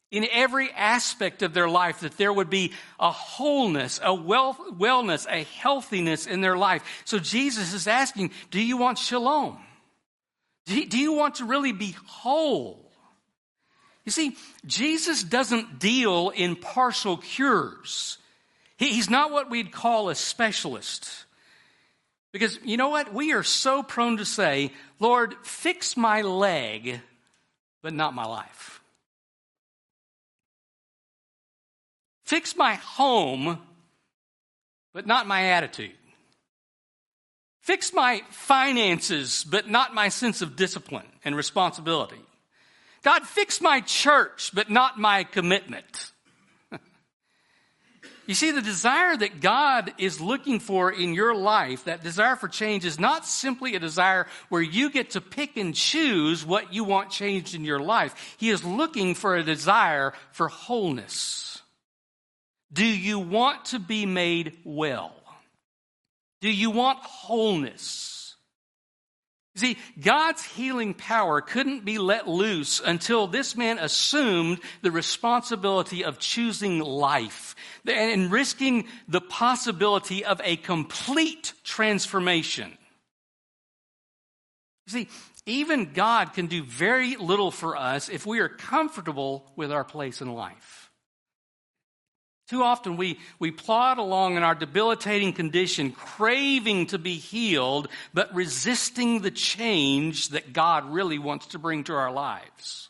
in 0.09 0.25
every 0.31 0.71
aspect 0.71 1.41
of 1.41 1.53
their 1.53 1.69
life 1.69 1.99
that 2.01 2.17
there 2.17 2.31
would 2.31 2.49
be 2.49 2.71
a 2.99 3.11
wholeness, 3.11 3.99
a 4.01 4.13
well, 4.13 4.53
wellness, 4.71 5.25
a 5.29 5.43
healthiness 5.43 6.27
in 6.27 6.41
their 6.41 6.57
life. 6.57 6.83
So 7.05 7.19
Jesus 7.19 7.73
is 7.73 7.87
asking, 7.87 8.31
do 8.49 8.61
you 8.61 8.77
want 8.77 8.97
shalom? 8.97 9.57
Do 10.65 10.97
you, 10.97 11.13
want 11.13 11.35
to 11.35 11.45
really 11.45 11.71
be 11.71 11.95
whole? 12.07 12.91
You 14.03 14.11
see, 14.11 14.35
Jesus 14.65 15.23
doesn't 15.23 15.79
deal 15.79 16.29
in 16.29 16.57
partial 16.57 17.15
cures. 17.17 18.17
He, 18.75 18.89
he's 18.89 19.09
not 19.09 19.31
what 19.31 19.49
we'd 19.49 19.71
call 19.71 20.09
a 20.09 20.15
specialist. 20.15 21.25
Because 22.33 22.59
you 22.65 22.75
know 22.75 22.89
what? 22.89 23.13
We 23.13 23.31
are 23.31 23.43
so 23.43 23.81
prone 23.81 24.17
to 24.17 24.25
say, 24.25 24.73
Lord, 24.99 25.35
fix 25.43 25.95
my 25.95 26.21
leg, 26.21 26.99
but 27.81 27.93
not 27.93 28.13
my 28.13 28.25
life. 28.25 28.81
Fix 32.27 32.57
my 32.57 32.73
home, 32.73 33.57
but 34.93 35.07
not 35.07 35.27
my 35.27 35.51
attitude. 35.51 35.95
Fix 37.61 37.93
my 37.93 38.21
finances, 38.31 39.45
but 39.45 39.69
not 39.69 39.93
my 39.93 40.09
sense 40.09 40.41
of 40.41 40.57
discipline 40.57 41.05
and 41.23 41.37
responsibility. 41.37 42.19
God, 43.01 43.25
fix 43.25 43.61
my 43.61 43.79
church, 43.79 44.51
but 44.53 44.69
not 44.69 44.99
my 44.99 45.23
commitment. 45.23 46.11
You 48.25 48.35
see, 48.35 48.51
the 48.51 48.61
desire 48.61 49.15
that 49.15 49.39
God 49.39 49.93
is 49.97 50.19
looking 50.19 50.59
for 50.59 50.91
in 50.91 51.13
your 51.13 51.33
life, 51.33 51.85
that 51.85 52.03
desire 52.03 52.35
for 52.35 52.49
change, 52.49 52.83
is 52.83 52.99
not 52.99 53.25
simply 53.25 53.75
a 53.75 53.79
desire 53.79 54.27
where 54.49 54.61
you 54.61 54.89
get 54.89 55.11
to 55.11 55.21
pick 55.21 55.55
and 55.55 55.73
choose 55.73 56.45
what 56.45 56.73
you 56.73 56.83
want 56.83 57.09
changed 57.09 57.55
in 57.55 57.63
your 57.63 57.79
life. 57.79 58.35
He 58.37 58.49
is 58.49 58.65
looking 58.65 59.15
for 59.15 59.37
a 59.37 59.43
desire 59.43 60.11
for 60.33 60.49
wholeness. 60.49 61.46
Do 62.71 62.85
you 62.85 63.19
want 63.19 63.65
to 63.65 63.79
be 63.79 64.05
made 64.05 64.57
well? 64.63 65.15
Do 66.41 66.51
you 66.51 66.69
want 66.69 66.99
wholeness? 66.99 68.35
See, 69.55 69.77
God's 69.99 70.43
healing 70.43 70.93
power 70.93 71.41
couldn't 71.41 71.83
be 71.83 71.97
let 71.97 72.27
loose 72.27 72.79
until 72.79 73.25
this 73.25 73.55
man 73.57 73.79
assumed 73.79 74.59
the 74.83 74.91
responsibility 74.91 76.03
of 76.05 76.19
choosing 76.19 76.79
life 76.79 77.55
and 77.87 78.31
risking 78.31 78.87
the 79.07 79.21
possibility 79.21 80.23
of 80.23 80.39
a 80.43 80.57
complete 80.57 81.53
transformation. 81.63 82.77
See, 84.87 85.07
even 85.47 85.93
God 85.93 86.33
can 86.33 86.45
do 86.45 86.61
very 86.63 87.15
little 87.15 87.49
for 87.49 87.75
us 87.75 88.09
if 88.09 88.27
we 88.27 88.39
are 88.39 88.49
comfortable 88.49 89.51
with 89.55 89.71
our 89.71 89.83
place 89.83 90.21
in 90.21 90.31
life. 90.31 90.86
Too 92.47 92.63
often 92.63 92.95
we, 92.95 93.19
we 93.39 93.51
plod 93.51 93.97
along 93.97 94.37
in 94.37 94.43
our 94.43 94.55
debilitating 94.55 95.33
condition, 95.33 95.91
craving 95.91 96.87
to 96.87 96.97
be 96.97 97.15
healed, 97.15 97.89
but 98.13 98.33
resisting 98.33 99.21
the 99.21 99.31
change 99.31 100.29
that 100.29 100.53
God 100.53 100.89
really 100.89 101.19
wants 101.19 101.47
to 101.47 101.59
bring 101.59 101.83
to 101.85 101.93
our 101.93 102.11
lives. 102.11 102.87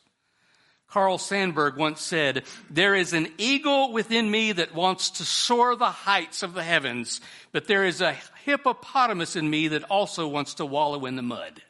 Carl 0.88 1.18
Sandburg 1.18 1.76
once 1.76 2.02
said, 2.02 2.44
There 2.70 2.94
is 2.94 3.14
an 3.14 3.30
eagle 3.40 3.92
within 3.92 4.30
me 4.30 4.52
that 4.52 4.76
wants 4.76 5.10
to 5.12 5.26
soar 5.26 5.76
the 5.76 5.86
heights 5.92 6.44
of 6.44 6.54
the 6.54 6.64
heavens, 6.64 7.20
but 7.52 7.68
there 7.68 7.84
is 7.84 8.00
a 8.00 8.16
hippopotamus 8.46 9.36
in 9.36 9.50
me 9.50 9.70
that 9.70 9.84
also 9.86 10.28
wants 10.28 10.56
to 10.56 10.66
wallow 10.66 11.06
in 11.08 11.16
the 11.16 11.24
mud. 11.24 11.62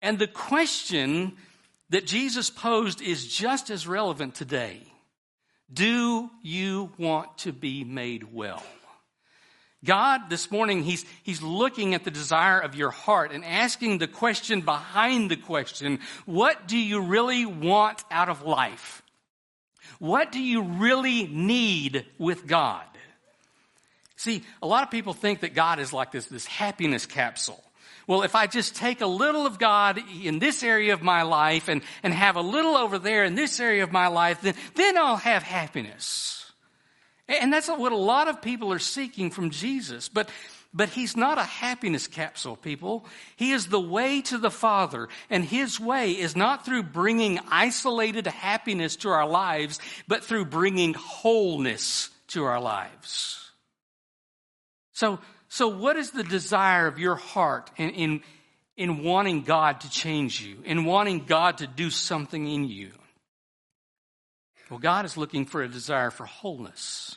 And 0.00 0.18
the 0.18 0.26
question 0.26 1.36
that 1.90 2.06
Jesus 2.06 2.50
posed 2.50 3.00
is 3.00 3.26
just 3.26 3.70
as 3.70 3.86
relevant 3.86 4.34
today. 4.34 4.80
Do 5.72 6.30
you 6.42 6.92
want 6.98 7.38
to 7.38 7.52
be 7.52 7.84
made 7.84 8.32
well? 8.32 8.62
God, 9.84 10.30
this 10.30 10.50
morning, 10.50 10.82
he's, 10.82 11.04
he's 11.22 11.42
looking 11.42 11.94
at 11.94 12.04
the 12.04 12.10
desire 12.10 12.58
of 12.58 12.74
your 12.74 12.90
heart 12.90 13.30
and 13.32 13.44
asking 13.44 13.98
the 13.98 14.08
question 14.08 14.60
behind 14.62 15.30
the 15.30 15.36
question 15.36 16.00
what 16.24 16.66
do 16.66 16.76
you 16.76 17.00
really 17.00 17.46
want 17.46 18.02
out 18.10 18.28
of 18.28 18.42
life? 18.42 19.02
What 19.98 20.32
do 20.32 20.40
you 20.40 20.62
really 20.62 21.26
need 21.26 22.04
with 22.18 22.46
God? 22.46 22.84
See, 24.16 24.42
a 24.62 24.66
lot 24.66 24.82
of 24.82 24.90
people 24.90 25.12
think 25.12 25.40
that 25.40 25.54
God 25.54 25.78
is 25.78 25.92
like 25.92 26.10
this, 26.10 26.26
this 26.26 26.46
happiness 26.46 27.06
capsule 27.06 27.62
well, 28.06 28.22
if 28.22 28.34
I 28.36 28.46
just 28.46 28.76
take 28.76 29.00
a 29.00 29.06
little 29.06 29.46
of 29.46 29.58
God 29.58 30.00
in 30.22 30.38
this 30.38 30.62
area 30.62 30.92
of 30.92 31.02
my 31.02 31.22
life 31.22 31.68
and, 31.68 31.82
and 32.04 32.14
have 32.14 32.36
a 32.36 32.40
little 32.40 32.76
over 32.76 32.98
there 32.98 33.24
in 33.24 33.34
this 33.34 33.58
area 33.58 33.82
of 33.82 33.90
my 33.90 34.06
life, 34.06 34.40
then, 34.42 34.54
then 34.74 34.96
I'll 34.96 35.16
have 35.16 35.42
happiness. 35.42 36.52
And 37.28 37.52
that's 37.52 37.68
what 37.68 37.90
a 37.90 37.96
lot 37.96 38.28
of 38.28 38.40
people 38.40 38.72
are 38.72 38.78
seeking 38.78 39.30
from 39.30 39.50
Jesus. 39.50 40.08
But, 40.08 40.28
but 40.72 40.88
he's 40.90 41.16
not 41.16 41.38
a 41.38 41.42
happiness 41.42 42.06
capsule, 42.06 42.54
people. 42.54 43.04
He 43.34 43.50
is 43.50 43.66
the 43.66 43.80
way 43.80 44.22
to 44.22 44.38
the 44.38 44.52
Father. 44.52 45.08
And 45.28 45.44
his 45.44 45.80
way 45.80 46.12
is 46.12 46.36
not 46.36 46.64
through 46.64 46.84
bringing 46.84 47.40
isolated 47.50 48.28
happiness 48.28 48.94
to 48.96 49.08
our 49.08 49.26
lives, 49.26 49.80
but 50.06 50.22
through 50.22 50.44
bringing 50.44 50.94
wholeness 50.94 52.10
to 52.28 52.44
our 52.44 52.60
lives. 52.60 53.50
So, 54.92 55.18
so, 55.48 55.68
what 55.68 55.96
is 55.96 56.10
the 56.10 56.24
desire 56.24 56.86
of 56.86 56.98
your 56.98 57.14
heart 57.14 57.70
in, 57.76 57.90
in, 57.90 58.20
in 58.76 59.04
wanting 59.04 59.42
God 59.42 59.80
to 59.82 59.90
change 59.90 60.40
you, 60.40 60.58
in 60.64 60.84
wanting 60.84 61.24
God 61.24 61.58
to 61.58 61.66
do 61.66 61.90
something 61.90 62.48
in 62.48 62.64
you? 62.64 62.90
Well, 64.70 64.80
God 64.80 65.04
is 65.04 65.16
looking 65.16 65.44
for 65.46 65.62
a 65.62 65.68
desire 65.68 66.10
for 66.10 66.26
wholeness. 66.26 67.16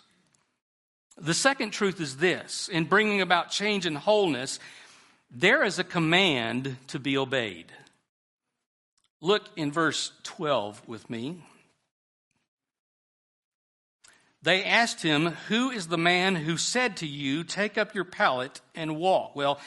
The 1.18 1.34
second 1.34 1.72
truth 1.72 2.00
is 2.00 2.18
this 2.18 2.70
in 2.70 2.86
bringing 2.86 3.22
about 3.22 3.50
change 3.50 3.86
and 3.86 3.98
wholeness, 3.98 4.60
there 5.32 5.63
is 5.63 5.80
a 5.80 5.84
command 5.84 6.78
to 6.88 7.00
be 7.00 7.18
obeyed. 7.18 7.72
Look 9.22 9.50
in 9.56 9.72
verse 9.72 10.12
12 10.24 10.88
with 10.88 11.10
me. 11.10 11.44
They 14.41 14.63
asked 14.63 15.02
him, 15.02 15.28
Who 15.49 15.69
is 15.69 15.88
the 15.88 15.97
man 15.97 16.36
who 16.36 16.56
said 16.58 16.97
to 16.97 17.08
you, 17.08 17.43
Take 17.43 17.78
up 17.78 17.93
your 17.93 18.06
pallet 18.06 18.62
and 18.73 18.97
walk? 18.97 19.36
Well, 19.36 19.60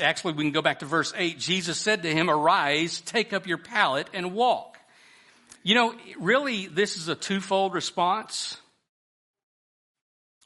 actually, 0.00 0.34
we 0.34 0.44
can 0.44 0.52
go 0.52 0.62
back 0.62 0.80
to 0.80 0.86
verse 0.86 1.12
8. 1.16 1.38
Jesus 1.38 1.78
said 1.78 2.02
to 2.02 2.12
him, 2.12 2.30
Arise, 2.30 3.00
take 3.00 3.32
up 3.32 3.46
your 3.46 3.58
pallet 3.58 4.08
and 4.14 4.32
walk. 4.32 4.78
You 5.64 5.74
know, 5.74 5.94
really, 6.18 6.66
this 6.66 6.96
is 6.96 7.08
a 7.08 7.14
twofold 7.14 7.74
response. 7.74 8.58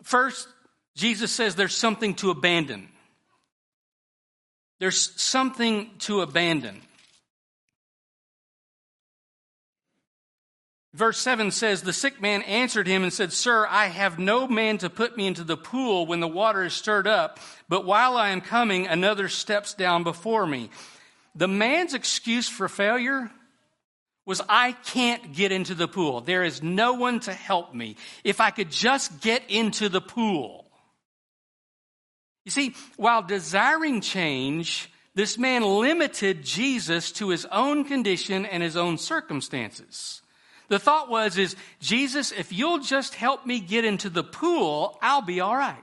First, 0.03 0.49
Jesus 0.95 1.31
says 1.31 1.55
there's 1.55 1.77
something 1.77 2.15
to 2.17 2.31
abandon. 2.31 2.89
There's 4.79 5.21
something 5.21 5.91
to 6.01 6.23
abandon. 6.23 6.81
Verse 10.95 11.19
7 11.19 11.51
says, 11.51 11.83
The 11.83 11.93
sick 11.93 12.21
man 12.21 12.43
answered 12.43 12.87
him 12.87 13.03
and 13.03 13.13
said, 13.13 13.33
Sir, 13.33 13.67
I 13.69 13.87
have 13.87 14.19
no 14.19 14.49
man 14.49 14.79
to 14.79 14.91
put 14.91 15.17
me 15.17 15.27
into 15.27 15.45
the 15.45 15.57
pool 15.57 16.07
when 16.07 16.21
the 16.21 16.29
water 16.29 16.65
is 16.65 16.73
stirred 16.73 17.07
up, 17.07 17.39
but 17.69 17.85
while 17.85 18.17
I 18.17 18.31
am 18.31 18.41
coming, 18.41 18.87
another 18.87 19.29
steps 19.29 19.75
down 19.75 20.03
before 20.03 20.47
me. 20.47 20.71
The 21.35 21.49
man's 21.49 21.95
excuse 21.95 22.49
for 22.49 22.69
failure 22.69 23.31
was, 24.25 24.43
I 24.49 24.73
can't 24.73 25.35
get 25.35 25.53
into 25.53 25.75
the 25.75 25.89
pool. 25.89 26.21
There 26.21 26.45
is 26.45 26.63
no 26.63 26.95
one 26.95 27.21
to 27.21 27.33
help 27.33 27.75
me. 27.75 27.97
If 28.25 28.41
I 28.41 28.51
could 28.51 28.71
just 28.71 29.21
get 29.21 29.43
into 29.49 29.89
the 29.89 30.01
pool. 30.01 30.67
You 32.45 32.51
see, 32.51 32.75
while 32.97 33.23
desiring 33.23 34.01
change, 34.01 34.91
this 35.15 35.37
man 35.37 35.63
limited 35.63 36.45
Jesus 36.45 37.13
to 37.13 37.29
his 37.29 37.47
own 37.53 37.85
condition 37.85 38.47
and 38.47 38.63
his 38.63 38.77
own 38.77 38.97
circumstances. 38.97 40.23
The 40.69 40.79
thought 40.79 41.09
was, 41.09 41.39
is 41.39 41.57
Jesus, 41.81 42.31
if 42.31 42.53
you'll 42.53 42.81
just 42.81 43.15
help 43.15 43.47
me 43.47 43.59
get 43.59 43.85
into 43.85 44.11
the 44.11 44.25
pool, 44.25 44.99
I'll 45.01 45.23
be 45.23 45.41
all 45.41 45.57
right. 45.57 45.77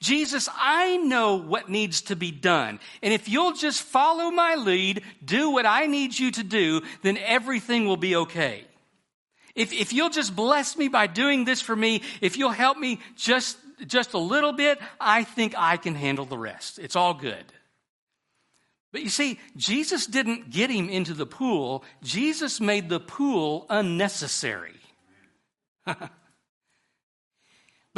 Jesus, 0.00 0.48
I 0.54 0.98
know 0.98 1.36
what 1.36 1.70
needs 1.70 2.02
to 2.02 2.16
be 2.16 2.30
done. 2.30 2.80
And 3.02 3.14
if 3.14 3.28
you'll 3.28 3.54
just 3.54 3.82
follow 3.82 4.30
my 4.30 4.54
lead, 4.54 5.02
do 5.24 5.50
what 5.50 5.64
I 5.64 5.86
need 5.86 6.18
you 6.18 6.30
to 6.32 6.44
do, 6.44 6.82
then 7.02 7.16
everything 7.16 7.86
will 7.86 7.96
be 7.96 8.16
okay. 8.16 8.64
If, 9.54 9.72
if 9.72 9.94
you'll 9.94 10.10
just 10.10 10.36
bless 10.36 10.76
me 10.76 10.88
by 10.88 11.06
doing 11.06 11.46
this 11.46 11.62
for 11.62 11.74
me, 11.74 12.02
if 12.20 12.36
you'll 12.36 12.50
help 12.50 12.76
me 12.76 13.00
just, 13.16 13.56
just 13.86 14.12
a 14.12 14.18
little 14.18 14.52
bit, 14.52 14.78
I 15.00 15.24
think 15.24 15.54
I 15.56 15.78
can 15.78 15.94
handle 15.94 16.26
the 16.26 16.36
rest. 16.36 16.78
It's 16.78 16.96
all 16.96 17.14
good. 17.14 17.44
But 18.96 19.02
you 19.02 19.10
see, 19.10 19.38
Jesus 19.58 20.06
didn't 20.06 20.48
get 20.48 20.70
him 20.70 20.88
into 20.88 21.12
the 21.12 21.26
pool, 21.26 21.84
Jesus 22.02 22.62
made 22.62 22.88
the 22.88 22.98
pool 22.98 23.66
unnecessary. 23.68 24.80
but 25.84 26.10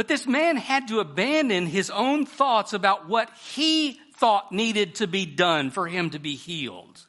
this 0.09 0.27
man 0.27 0.57
had 0.57 0.89
to 0.89 0.99
abandon 0.99 1.67
his 1.67 1.89
own 1.89 2.27
thoughts 2.27 2.73
about 2.73 3.09
what 3.09 3.31
he 3.53 4.01
thought 4.17 4.51
needed 4.51 4.97
to 4.97 5.07
be 5.07 5.25
done 5.25 5.71
for 5.71 5.87
him 5.87 6.11
to 6.11 6.19
be 6.19 6.35
healed. 6.35 7.07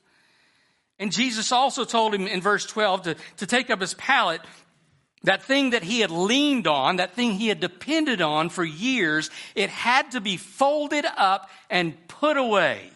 And 0.99 1.11
Jesus 1.11 1.51
also 1.51 1.83
told 1.83 2.13
him 2.13 2.27
in 2.27 2.41
verse 2.41 2.67
12 2.67 3.01
to, 3.01 3.15
to 3.37 3.47
take 3.47 3.71
up 3.71 3.81
his 3.81 3.95
pallet 3.95 4.41
that 5.23 5.41
thing 5.41 5.71
that 5.71 5.81
he 5.81 6.01
had 6.01 6.11
leaned 6.11 6.67
on, 6.67 6.97
that 6.97 7.15
thing 7.15 7.31
he 7.31 7.47
had 7.47 7.59
depended 7.59 8.21
on 8.21 8.49
for 8.49 8.63
years, 8.63 9.31
it 9.55 9.71
had 9.71 10.11
to 10.11 10.21
be 10.21 10.37
folded 10.37 11.05
up 11.17 11.49
and 11.71 11.95
put 12.07 12.37
away. 12.37 12.91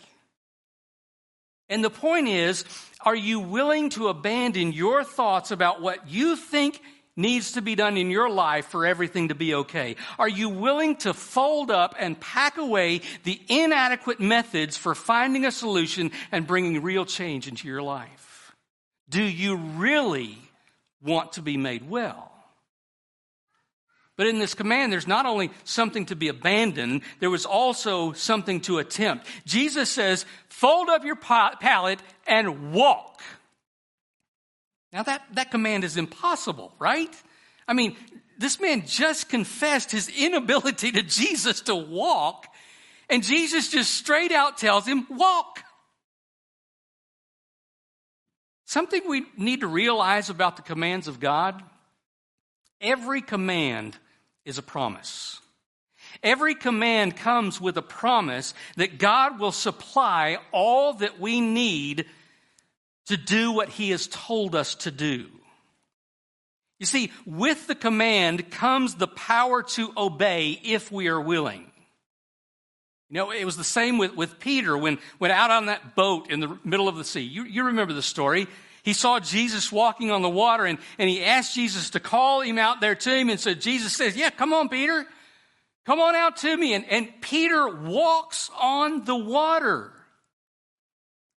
And 1.69 1.83
the 1.83 1.89
point 1.89 2.27
is, 2.27 2.65
are 3.01 3.15
you 3.15 3.39
willing 3.39 3.89
to 3.91 4.07
abandon 4.07 4.73
your 4.73 5.03
thoughts 5.03 5.51
about 5.51 5.81
what 5.81 6.07
you 6.09 6.35
think 6.35 6.81
needs 7.15 7.53
to 7.53 7.61
be 7.61 7.75
done 7.75 7.97
in 7.97 8.09
your 8.09 8.29
life 8.29 8.65
for 8.65 8.85
everything 8.85 9.27
to 9.27 9.35
be 9.35 9.53
okay? 9.53 9.95
Are 10.17 10.29
you 10.29 10.49
willing 10.49 10.95
to 10.97 11.13
fold 11.13 11.69
up 11.71 11.95
and 11.99 12.19
pack 12.19 12.57
away 12.57 13.01
the 13.23 13.39
inadequate 13.47 14.19
methods 14.19 14.77
for 14.77 14.95
finding 14.95 15.45
a 15.45 15.51
solution 15.51 16.11
and 16.31 16.47
bringing 16.47 16.81
real 16.81 17.05
change 17.05 17.47
into 17.47 17.67
your 17.67 17.81
life? 17.81 18.55
Do 19.09 19.23
you 19.23 19.55
really 19.55 20.37
want 21.01 21.33
to 21.33 21.41
be 21.41 21.57
made 21.57 21.89
well? 21.89 22.32
But 24.15 24.27
in 24.27 24.37
this 24.37 24.53
command, 24.53 24.91
there's 24.91 25.07
not 25.07 25.25
only 25.25 25.49
something 25.63 26.05
to 26.07 26.15
be 26.15 26.27
abandoned, 26.27 27.01
there 27.19 27.31
was 27.31 27.45
also 27.45 28.13
something 28.13 28.61
to 28.61 28.77
attempt. 28.77 29.25
Jesus 29.45 29.89
says, 29.89 30.25
fold 30.49 30.89
up 30.89 31.03
your 31.03 31.15
pallet 31.15 31.99
and 32.27 32.73
walk. 32.73 33.21
Now, 34.91 35.01
that, 35.03 35.23
that 35.33 35.49
command 35.49 35.83
is 35.83 35.97
impossible, 35.97 36.71
right? 36.77 37.09
I 37.67 37.73
mean, 37.73 37.97
this 38.37 38.59
man 38.59 38.85
just 38.85 39.29
confessed 39.29 39.91
his 39.91 40.09
inability 40.09 40.91
to 40.91 41.01
Jesus 41.01 41.61
to 41.61 41.75
walk, 41.75 42.47
and 43.09 43.23
Jesus 43.23 43.69
just 43.69 43.95
straight 43.95 44.31
out 44.31 44.57
tells 44.57 44.85
him, 44.85 45.07
Walk. 45.09 45.63
Something 48.65 49.01
we 49.07 49.25
need 49.37 49.61
to 49.61 49.67
realize 49.67 50.29
about 50.29 50.55
the 50.55 50.61
commands 50.63 51.07
of 51.07 51.19
God 51.19 51.63
every 52.83 53.21
command 53.21 53.97
is 54.45 54.57
a 54.57 54.63
promise. 54.63 55.39
Every 56.21 56.55
command 56.55 57.15
comes 57.17 57.59
with 57.59 57.77
a 57.77 57.81
promise 57.81 58.53
that 58.77 58.99
God 58.99 59.39
will 59.39 59.51
supply 59.51 60.37
all 60.51 60.93
that 60.95 61.19
we 61.19 61.41
need 61.41 62.05
to 63.07 63.17
do 63.17 63.51
what 63.51 63.69
He 63.69 63.89
has 63.89 64.07
told 64.07 64.55
us 64.55 64.75
to 64.75 64.91
do. 64.91 65.27
You 66.79 66.85
see, 66.85 67.11
with 67.25 67.67
the 67.67 67.75
command 67.75 68.51
comes 68.51 68.95
the 68.95 69.07
power 69.07 69.63
to 69.63 69.93
obey 69.95 70.59
if 70.63 70.91
we 70.91 71.07
are 71.07 71.21
willing. 71.21 71.71
You 73.09 73.19
know, 73.19 73.31
it 73.31 73.45
was 73.45 73.57
the 73.57 73.63
same 73.63 73.97
with, 73.97 74.15
with 74.15 74.39
Peter 74.39 74.77
when, 74.77 74.97
when 75.19 75.31
out 75.31 75.51
on 75.51 75.67
that 75.67 75.95
boat 75.95 76.31
in 76.31 76.39
the 76.39 76.57
middle 76.63 76.87
of 76.87 76.95
the 76.95 77.03
sea. 77.03 77.21
You, 77.21 77.43
you 77.43 77.65
remember 77.65 77.93
the 77.93 78.01
story. 78.01 78.47
He 78.83 78.93
saw 78.93 79.19
Jesus 79.19 79.71
walking 79.71 80.11
on 80.11 80.21
the 80.21 80.29
water 80.29 80.65
and, 80.65 80.77
and 80.99 81.09
he 81.09 81.23
asked 81.23 81.55
Jesus 81.55 81.91
to 81.91 82.01
call 82.01 82.41
him 82.41 82.57
out 82.57 82.81
there 82.81 82.95
to 82.95 83.15
him. 83.15 83.29
And 83.29 83.39
so 83.39 83.53
Jesus 83.53 83.93
says, 83.95 84.15
Yeah, 84.15 84.29
come 84.29 84.53
on, 84.53 84.67
Peter. 84.67 85.05
Come 85.85 85.99
on 85.99 86.15
out 86.15 86.37
to 86.37 86.55
me. 86.55 86.73
And, 86.73 86.85
and 86.89 87.09
Peter 87.21 87.67
walks 87.67 88.49
on 88.59 89.05
the 89.05 89.15
water. 89.15 89.91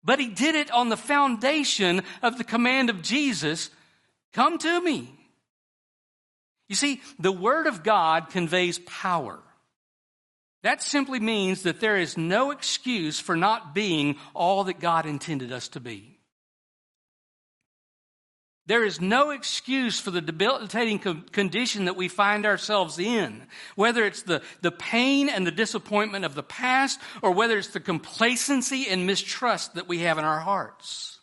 But 0.03 0.19
he 0.19 0.27
did 0.27 0.55
it 0.55 0.71
on 0.71 0.89
the 0.89 0.97
foundation 0.97 2.03
of 2.21 2.37
the 2.37 2.43
command 2.43 2.89
of 2.89 3.01
Jesus 3.01 3.69
come 4.33 4.57
to 4.59 4.81
me. 4.81 5.11
You 6.67 6.75
see, 6.75 7.01
the 7.19 7.31
Word 7.31 7.67
of 7.67 7.83
God 7.83 8.29
conveys 8.29 8.79
power. 8.79 9.39
That 10.63 10.81
simply 10.81 11.19
means 11.19 11.63
that 11.63 11.79
there 11.79 11.97
is 11.97 12.17
no 12.17 12.49
excuse 12.49 13.19
for 13.19 13.35
not 13.35 13.75
being 13.75 14.17
all 14.33 14.63
that 14.63 14.79
God 14.79 15.05
intended 15.05 15.51
us 15.51 15.67
to 15.69 15.79
be. 15.79 16.14
There 18.67 18.83
is 18.83 18.99
no 18.99 19.29
excuse 19.29 19.99
for 19.99 20.09
the 20.09 20.21
debilitating 20.21 20.97
condition 20.97 21.85
that 21.85 21.95
we 21.95 22.07
find 22.07 22.47
ourselves 22.47 22.97
in, 22.97 23.43
whether 23.75 24.03
it's 24.03 24.23
the, 24.23 24.41
the 24.61 24.71
pain 24.71 25.29
and 25.29 25.45
the 25.45 25.51
disappointment 25.51 26.25
of 26.25 26.33
the 26.33 26.43
past, 26.43 26.99
or 27.21 27.31
whether 27.31 27.57
it's 27.59 27.69
the 27.69 27.79
complacency 27.79 28.87
and 28.89 29.05
mistrust 29.05 29.75
that 29.75 29.87
we 29.87 29.99
have 29.99 30.17
in 30.17 30.25
our 30.25 30.39
hearts. 30.39 31.19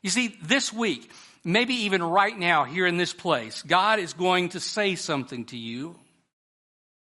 You 0.00 0.08
see, 0.08 0.34
this 0.42 0.72
week, 0.72 1.10
maybe 1.44 1.74
even 1.74 2.02
right 2.02 2.36
now 2.36 2.64
here 2.64 2.86
in 2.86 2.96
this 2.96 3.12
place, 3.12 3.60
God 3.62 3.98
is 3.98 4.14
going 4.14 4.50
to 4.50 4.60
say 4.60 4.94
something 4.94 5.44
to 5.46 5.58
you. 5.58 5.96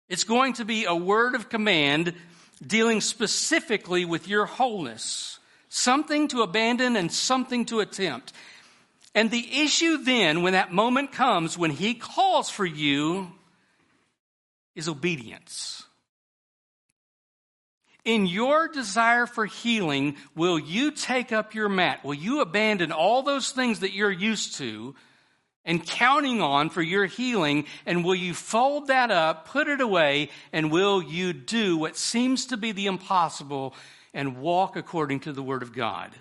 It's 0.09 0.25
going 0.25 0.53
to 0.53 0.65
be 0.65 0.85
a 0.85 0.95
word 0.95 1.33
of 1.33 1.49
command 1.49 2.13
dealing 2.65 3.01
specifically 3.01 4.05
with 4.05 4.27
your 4.27 4.45
wholeness, 4.45 5.39
something 5.69 6.27
to 6.29 6.43
abandon 6.43 6.95
and 6.95 7.11
something 7.11 7.65
to 7.65 7.79
attempt. 7.79 8.31
And 9.17 9.31
the 9.31 9.61
issue 9.63 9.97
then, 9.97 10.43
when 10.43 10.53
that 10.53 10.71
moment 10.71 11.11
comes, 11.11 11.57
when 11.57 11.71
he 11.71 11.95
calls 11.95 12.51
for 12.51 12.67
you, 12.67 13.31
is 14.75 14.87
obedience. 14.87 15.81
In 18.05 18.27
your 18.27 18.67
desire 18.67 19.25
for 19.25 19.47
healing, 19.47 20.17
will 20.35 20.59
you 20.59 20.91
take 20.91 21.31
up 21.31 21.55
your 21.55 21.67
mat? 21.67 22.05
Will 22.05 22.13
you 22.13 22.41
abandon 22.41 22.91
all 22.91 23.23
those 23.23 23.49
things 23.49 23.79
that 23.79 23.91
you're 23.91 24.11
used 24.11 24.57
to 24.57 24.93
and 25.65 25.83
counting 25.83 26.39
on 26.39 26.69
for 26.69 26.83
your 26.83 27.07
healing? 27.07 27.65
And 27.87 28.05
will 28.05 28.13
you 28.13 28.35
fold 28.35 28.85
that 28.89 29.09
up, 29.09 29.47
put 29.47 29.67
it 29.67 29.81
away, 29.81 30.29
and 30.53 30.71
will 30.71 31.01
you 31.01 31.33
do 31.33 31.75
what 31.75 31.97
seems 31.97 32.45
to 32.45 32.55
be 32.55 32.71
the 32.71 32.85
impossible 32.85 33.73
and 34.13 34.37
walk 34.37 34.75
according 34.75 35.21
to 35.21 35.33
the 35.33 35.41
Word 35.41 35.63
of 35.63 35.73
God? 35.73 36.11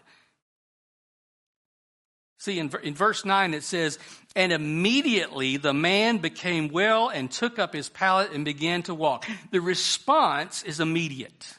See, 2.38 2.59
in, 2.59 2.70
in 2.83 2.94
verse 2.94 3.25
9 3.25 3.55
it 3.55 3.62
says, 3.62 3.99
And 4.35 4.53
immediately 4.53 5.57
the 5.57 5.75
man 5.75 6.18
became 6.18 6.68
well 6.68 7.09
and 7.09 7.31
took 7.31 7.59
up 7.59 7.72
his 7.72 7.88
pallet 7.88 8.33
and 8.33 8.44
began 8.44 8.83
to 8.85 8.94
walk. 8.94 9.27
The 9.51 9.61
response 9.61 10.62
is 10.62 10.81
immediate. 10.81 11.55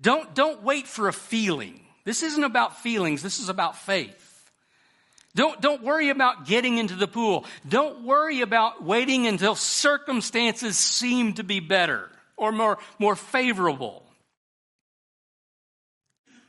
Don't, 0.00 0.34
don't 0.34 0.62
wait 0.62 0.86
for 0.86 1.08
a 1.08 1.12
feeling. 1.12 1.80
This 2.04 2.22
isn't 2.22 2.44
about 2.44 2.78
feelings, 2.78 3.22
this 3.22 3.40
is 3.40 3.48
about 3.48 3.76
faith. 3.76 4.30
Don't, 5.34 5.60
don't 5.60 5.82
worry 5.82 6.10
about 6.10 6.46
getting 6.46 6.78
into 6.78 6.94
the 6.94 7.08
pool. 7.08 7.44
Don't 7.68 8.04
worry 8.04 8.40
about 8.40 8.84
waiting 8.84 9.26
until 9.26 9.56
circumstances 9.56 10.78
seem 10.78 11.34
to 11.34 11.42
be 11.42 11.58
better 11.58 12.08
or 12.36 12.52
more, 12.52 12.78
more 13.00 13.16
favorable. 13.16 14.03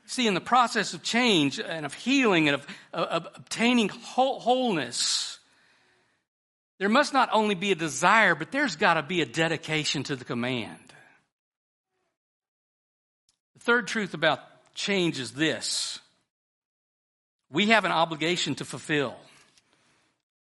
See, 0.08 0.28
in 0.28 0.34
the 0.34 0.42
process 0.42 0.94
of 0.94 1.02
change 1.02 1.60
and 1.60 1.86
of 1.86 1.94
healing 1.94 2.48
and 2.48 2.56
of, 2.56 2.68
of 2.94 3.28
obtaining 3.36 3.90
wholeness, 3.90 5.40
there 6.78 6.90
must 6.90 7.14
not 7.14 7.30
only 7.32 7.56
be 7.56 7.72
a 7.72 7.76
desire, 7.76 8.36
but 8.36 8.52
there's 8.52 8.76
got 8.76 8.96
to 8.96 9.04
be 9.04 9.22
a 9.22 9.26
dedication 9.26 10.04
to 10.04 10.16
the 10.16 10.26
command. 10.26 10.78
The 13.56 13.60
third 13.62 13.88
truth 13.88 14.14
about 14.14 14.40
change 14.76 15.20
is 15.20 15.32
this 15.32 16.00
we 17.50 17.68
have 17.68 17.86
an 17.86 17.92
obligation 17.92 18.56
to 18.56 18.66
fulfill. 18.66 19.16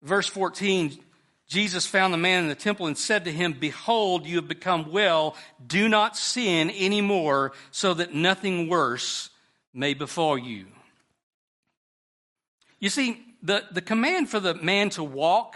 Verse 0.03 0.27
14 0.27 0.99
Jesus 1.47 1.85
found 1.85 2.13
the 2.13 2.17
man 2.17 2.43
in 2.43 2.49
the 2.49 2.55
temple 2.55 2.87
and 2.87 2.97
said 2.97 3.23
to 3.23 3.31
him, 3.31 3.53
Behold, 3.53 4.25
you 4.25 4.35
have 4.35 4.49
become 4.49 4.91
well. 4.91 5.35
Do 5.65 5.87
not 5.87 6.17
sin 6.17 6.69
anymore, 6.69 7.53
so 7.71 7.93
that 7.93 8.13
nothing 8.13 8.67
worse 8.67 9.29
may 9.77 9.93
befall 9.93 10.37
you. 10.37 10.65
You 12.79 12.89
see, 12.89 13.23
the, 13.41 13.63
the 13.71 13.81
command 13.81 14.29
for 14.29 14.39
the 14.39 14.55
man 14.55 14.89
to 14.91 15.03
walk, 15.03 15.55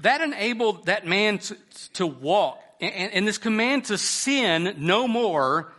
that 0.00 0.20
enabled 0.20 0.86
that 0.86 1.06
man 1.06 1.38
to, 1.38 1.56
to 1.94 2.06
walk. 2.06 2.60
And, 2.80 3.12
and 3.12 3.26
this 3.26 3.38
command 3.38 3.86
to 3.86 3.98
sin 3.98 4.76
no 4.78 5.08
more 5.08 5.72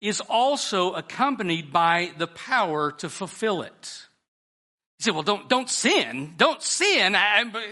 is 0.00 0.20
also 0.20 0.92
accompanied 0.92 1.72
by 1.72 2.12
the 2.18 2.26
power 2.26 2.92
to 2.92 3.08
fulfill 3.08 3.62
it. 3.62 4.06
You 4.98 5.04
say, 5.04 5.10
well, 5.10 5.22
don't, 5.22 5.48
don't 5.48 5.70
sin. 5.70 6.34
Don't 6.36 6.62
sin. 6.62 7.14
I, 7.14 7.44
I 7.44 7.64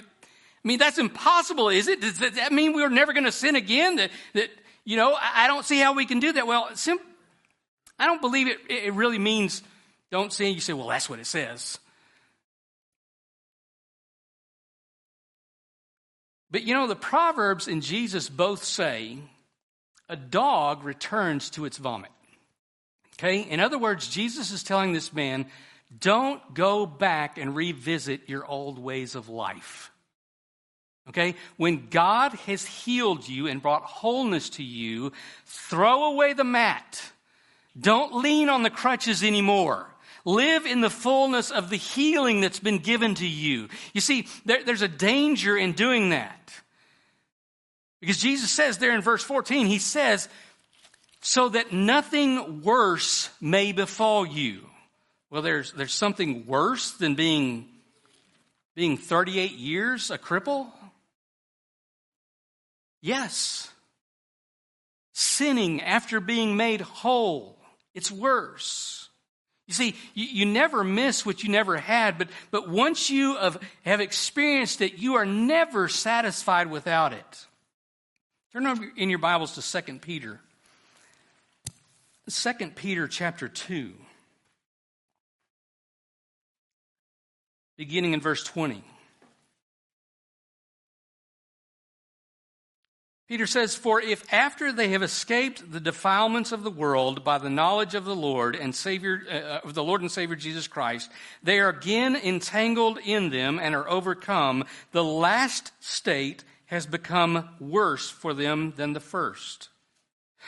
mean, 0.65 0.79
that's 0.79 0.99
impossible, 0.99 1.69
is 1.69 1.87
it? 1.87 2.01
Does 2.01 2.19
that 2.19 2.53
mean 2.53 2.73
we're 2.73 2.89
never 2.89 3.13
going 3.13 3.25
to 3.25 3.33
sin 3.33 3.57
again? 3.57 3.97
That, 3.97 4.11
that, 4.35 4.51
you 4.85 4.97
know, 4.97 5.17
I 5.21 5.47
don't 5.47 5.65
see 5.65 5.79
how 5.79 5.95
we 5.95 6.07
can 6.07 6.19
do 6.19 6.33
that. 6.33 6.47
Well, 6.47 6.71
sim- 6.75 6.99
I 7.99 8.07
don't 8.07 8.21
believe 8.21 8.49
it, 8.49 8.59
it 8.69 8.95
really 8.95 9.19
means 9.19 9.63
don't 10.11 10.33
sin. 10.33 10.55
You 10.55 10.61
say, 10.61 10.73
well, 10.73 10.89
that's 10.89 11.11
what 11.11 11.19
it 11.19 11.27
says. 11.27 11.79
But 16.51 16.63
you 16.63 16.75
know, 16.75 16.87
the 16.87 16.97
Proverbs 16.97 17.69
and 17.69 17.83
Jesus 17.83 18.29
both 18.29 18.65
say 18.65 19.19
a 20.09 20.17
dog 20.17 20.85
returns 20.85 21.51
to 21.51 21.65
its 21.65 21.79
vomit. 21.79 22.11
Okay? 23.19 23.41
In 23.41 23.61
other 23.61 23.79
words, 23.79 24.09
Jesus 24.09 24.53
is 24.53 24.63
telling 24.63 24.93
this 24.93 25.13
man, 25.13 25.47
don't 25.99 26.55
go 26.55 26.87
back 26.87 27.39
and 27.39 27.57
revisit 27.57 28.29
your 28.29 28.45
old 28.47 28.79
ways 28.79 29.15
of 29.15 29.29
life. 29.29 29.91
Okay? 31.09 31.35
When 31.57 31.89
God 31.89 32.35
has 32.35 32.65
healed 32.65 33.29
you 33.29 33.47
and 33.47 33.63
brought 33.63 33.83
wholeness 33.83 34.51
to 34.51 34.63
you, 34.63 35.13
throw 35.47 36.05
away 36.05 36.33
the 36.33 36.45
mat 36.45 37.11
don't 37.79 38.23
lean 38.23 38.49
on 38.49 38.63
the 38.63 38.71
crutches 38.71 39.23
anymore. 39.23 39.87
Live 40.25 40.67
in 40.67 40.81
the 40.81 40.91
fullness 40.91 41.51
of 41.51 41.71
the 41.71 41.77
healing 41.77 42.41
that's 42.41 42.59
been 42.59 42.79
given 42.79 43.15
to 43.15 43.27
you. 43.27 43.69
You 43.93 44.01
see, 44.01 44.27
there, 44.45 44.65
there's 44.65 44.83
a 44.83 44.89
danger 44.89 45.57
in 45.57 45.73
doing 45.73 46.11
that. 46.11 46.53
Because 48.01 48.19
Jesus 48.19 48.51
says 48.51 48.79
there 48.79 48.95
in 48.95 49.03
verse 49.03 49.23
14, 49.23 49.67
He 49.67 49.79
says, 49.79 50.29
so 51.21 51.49
that 51.49 51.73
nothing 51.73 52.63
worse 52.63 53.31
may 53.41 53.73
befall 53.73 54.25
you. 54.25 54.67
Well, 55.29 55.43
there's, 55.43 55.73
there's 55.73 55.95
something 55.95 56.47
worse 56.47 56.93
than 56.93 57.15
being, 57.15 57.69
being 58.75 58.97
38 58.97 59.53
years 59.53 60.11
a 60.11 60.19
cripple? 60.19 60.71
Yes. 63.03 63.71
Sinning 65.13 65.83
after 65.83 66.21
being 66.21 66.57
made 66.57 66.81
whole. 66.81 67.56
It's 67.97 68.13
worse. 68.13 69.09
You 69.67 69.75
see, 69.75 69.97
you, 70.15 70.27
you, 70.27 70.47
never 70.47 70.85
miss 70.85 71.27
what 71.27 71.43
you 71.43 71.51
never 71.51 71.77
had, 71.77 72.19
but, 72.19 72.29
but 72.53 72.69
once 72.69 73.11
you 73.11 73.37
have, 73.37 73.61
have 73.85 74.01
experienced 74.01 74.81
it, 74.81 74.99
you 74.99 75.17
are 75.17 75.27
never 75.27 75.89
satisfied 75.89 76.71
without 76.71 77.13
it. 77.13 77.47
Turn 78.53 78.69
over 78.69 78.85
in 78.97 79.11
your 79.11 79.19
Bibles 79.19 79.57
to 79.57 79.83
2 79.83 79.99
Peter. 79.99 80.39
2 82.31 82.53
Peter 82.77 83.09
chapter 83.09 83.49
2. 83.49 83.93
beginning 87.77 88.15
in 88.15 88.21
verse 88.21 88.43
20. 88.43 88.83
Peter 93.29 93.47
says, 93.47 93.75
For 93.75 94.01
if 94.01 94.33
after 94.33 94.71
they 94.71 94.91
have 94.91 95.03
escaped 95.03 95.73
the 95.73 95.81
defilements 95.81 96.53
of 96.53 96.63
the 96.63 96.71
world 96.71 97.25
by 97.25 97.39
the 97.39 97.51
knowledge 97.51 97.95
of 97.95 98.05
the 98.05 98.15
Lord 98.15 98.55
and 98.55 98.75
Savior, 98.75 99.21
uh, 99.29 99.67
of 99.67 99.75
the 99.75 99.83
Lord 99.83 100.01
and 100.01 100.11
Savior 100.11 100.37
Jesus 100.37 100.69
Christ, 100.69 101.11
they 101.43 101.59
are 101.59 101.69
again 101.69 102.15
entangled 102.15 102.99
in 103.05 103.31
them 103.31 103.59
and 103.61 103.75
are 103.75 103.89
overcome, 103.89 104.65
the 104.93 105.03
last 105.03 105.73
state 105.81 106.45
has 106.67 106.87
become 106.87 107.49
worse 107.59 108.09
for 108.09 108.33
them 108.33 108.75
than 108.77 108.93
the 108.93 109.01
first. 109.01 109.71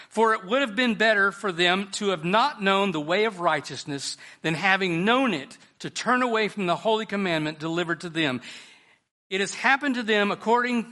For 0.09 0.35
it 0.35 0.45
would 0.45 0.61
have 0.61 0.77
been 0.77 0.95
better 0.95 1.33
for 1.33 1.51
them 1.51 1.89
to 1.93 2.11
have 2.11 2.25
not 2.25 2.63
known 2.63 2.93
the 2.93 3.01
way 3.01 3.25
of 3.25 3.41
righteousness 3.41 4.17
than 4.43 4.55
having 4.55 5.05
known 5.05 5.35
it 5.35 5.59
to 5.81 5.91
turn 5.91 6.23
away 6.23 6.47
from 6.47 6.67
the 6.67 6.77
holy 6.77 7.07
commandment 7.07 7.59
delivered 7.59 8.03
to 8.03 8.09
them. 8.09 8.41
It 9.31 9.41
has 9.41 9.55
happened 9.55 9.97
to 9.97 10.05
them 10.05 10.31
according 10.31 10.87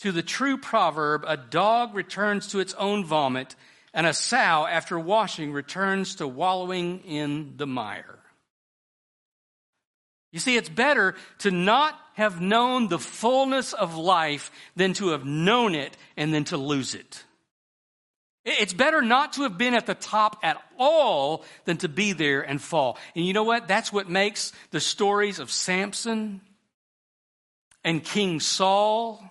to 0.00 0.12
the 0.12 0.22
true 0.22 0.56
proverb, 0.56 1.24
a 1.26 1.36
dog 1.36 1.94
returns 1.94 2.48
to 2.48 2.60
its 2.60 2.74
own 2.74 3.04
vomit, 3.04 3.56
and 3.92 4.06
a 4.06 4.12
sow, 4.12 4.66
after 4.66 4.98
washing, 4.98 5.52
returns 5.52 6.16
to 6.16 6.28
wallowing 6.28 7.00
in 7.00 7.54
the 7.56 7.66
mire. 7.66 8.18
You 10.30 10.38
see, 10.38 10.56
it's 10.56 10.68
better 10.68 11.14
to 11.38 11.50
not 11.50 11.98
have 12.14 12.40
known 12.40 12.88
the 12.88 12.98
fullness 12.98 13.72
of 13.72 13.96
life 13.96 14.50
than 14.76 14.92
to 14.94 15.08
have 15.08 15.24
known 15.24 15.74
it 15.74 15.96
and 16.16 16.34
then 16.34 16.44
to 16.44 16.56
lose 16.56 16.94
it. 16.94 17.24
It's 18.44 18.72
better 18.72 19.02
not 19.02 19.34
to 19.34 19.42
have 19.42 19.58
been 19.58 19.74
at 19.74 19.86
the 19.86 19.94
top 19.94 20.38
at 20.42 20.62
all 20.78 21.44
than 21.64 21.76
to 21.78 21.88
be 21.88 22.12
there 22.12 22.40
and 22.42 22.60
fall. 22.62 22.98
And 23.14 23.26
you 23.26 23.32
know 23.32 23.44
what? 23.44 23.68
That's 23.68 23.92
what 23.92 24.08
makes 24.08 24.52
the 24.70 24.80
stories 24.80 25.38
of 25.38 25.50
Samson 25.50 26.40
and 27.84 28.02
King 28.02 28.40
Saul 28.40 29.22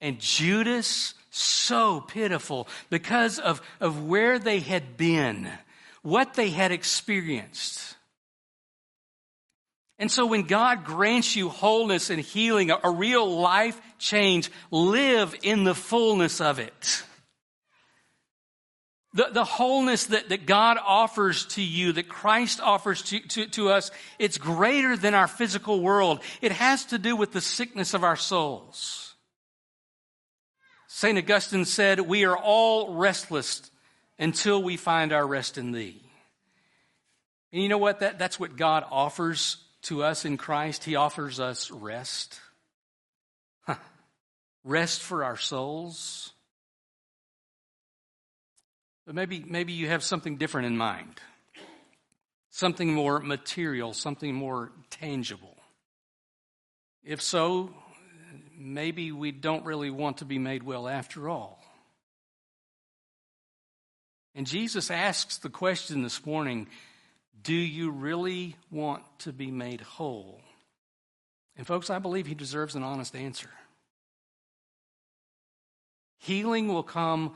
and 0.00 0.18
Judas 0.20 1.14
so 1.30 2.00
pitiful 2.00 2.68
because 2.90 3.38
of, 3.38 3.60
of 3.80 4.04
where 4.04 4.38
they 4.38 4.60
had 4.60 4.96
been, 4.96 5.48
what 6.02 6.34
they 6.34 6.50
had 6.50 6.72
experienced. 6.72 7.96
And 9.98 10.10
so 10.10 10.26
when 10.26 10.42
God 10.42 10.84
grants 10.84 11.36
you 11.36 11.48
wholeness 11.48 12.10
and 12.10 12.20
healing, 12.20 12.70
a, 12.70 12.78
a 12.84 12.90
real 12.90 13.40
life 13.40 13.80
change, 13.98 14.50
live 14.70 15.34
in 15.42 15.64
the 15.64 15.74
fullness 15.74 16.40
of 16.40 16.58
it. 16.58 17.02
The, 19.14 19.28
the 19.32 19.44
wholeness 19.44 20.06
that, 20.06 20.28
that 20.28 20.44
God 20.44 20.76
offers 20.84 21.46
to 21.46 21.62
you, 21.62 21.92
that 21.92 22.08
Christ 22.08 22.60
offers 22.60 23.00
to, 23.04 23.20
to, 23.20 23.46
to 23.46 23.70
us, 23.70 23.90
it's 24.18 24.36
greater 24.36 24.94
than 24.94 25.14
our 25.14 25.26
physical 25.26 25.80
world. 25.80 26.20
It 26.42 26.52
has 26.52 26.84
to 26.86 26.98
do 26.98 27.16
with 27.16 27.32
the 27.32 27.40
sickness 27.40 27.94
of 27.94 28.04
our 28.04 28.16
souls. 28.16 29.05
St. 30.96 31.18
Augustine 31.18 31.66
said, 31.66 32.00
We 32.00 32.24
are 32.24 32.38
all 32.38 32.94
restless 32.94 33.70
until 34.18 34.62
we 34.62 34.78
find 34.78 35.12
our 35.12 35.26
rest 35.26 35.58
in 35.58 35.72
thee. 35.72 36.00
And 37.52 37.62
you 37.62 37.68
know 37.68 37.76
what? 37.76 38.00
That, 38.00 38.18
that's 38.18 38.40
what 38.40 38.56
God 38.56 38.82
offers 38.90 39.58
to 39.82 40.02
us 40.02 40.24
in 40.24 40.38
Christ. 40.38 40.84
He 40.84 40.96
offers 40.96 41.38
us 41.38 41.70
rest. 41.70 42.40
Huh. 43.66 43.74
Rest 44.64 45.02
for 45.02 45.22
our 45.22 45.36
souls. 45.36 46.32
But 49.04 49.14
maybe, 49.14 49.44
maybe 49.46 49.74
you 49.74 49.88
have 49.88 50.02
something 50.02 50.38
different 50.38 50.66
in 50.66 50.78
mind. 50.78 51.20
Something 52.48 52.94
more 52.94 53.20
material, 53.20 53.92
something 53.92 54.34
more 54.34 54.72
tangible. 54.88 55.58
If 57.04 57.20
so, 57.20 57.74
maybe 58.58 59.12
we 59.12 59.32
don't 59.32 59.64
really 59.64 59.90
want 59.90 60.18
to 60.18 60.24
be 60.24 60.38
made 60.38 60.62
well 60.62 60.88
after 60.88 61.28
all. 61.28 61.62
And 64.34 64.46
Jesus 64.46 64.90
asks 64.90 65.38
the 65.38 65.48
question 65.48 66.02
this 66.02 66.24
morning 66.26 66.68
do 67.42 67.54
you 67.54 67.90
really 67.90 68.56
want 68.70 69.02
to 69.20 69.32
be 69.32 69.50
made 69.50 69.80
whole? 69.80 70.40
And, 71.56 71.66
folks, 71.66 71.90
I 71.90 71.98
believe 71.98 72.26
he 72.26 72.34
deserves 72.34 72.74
an 72.74 72.82
honest 72.82 73.14
answer. 73.14 73.50
Healing 76.18 76.68
will 76.68 76.82
come 76.82 77.34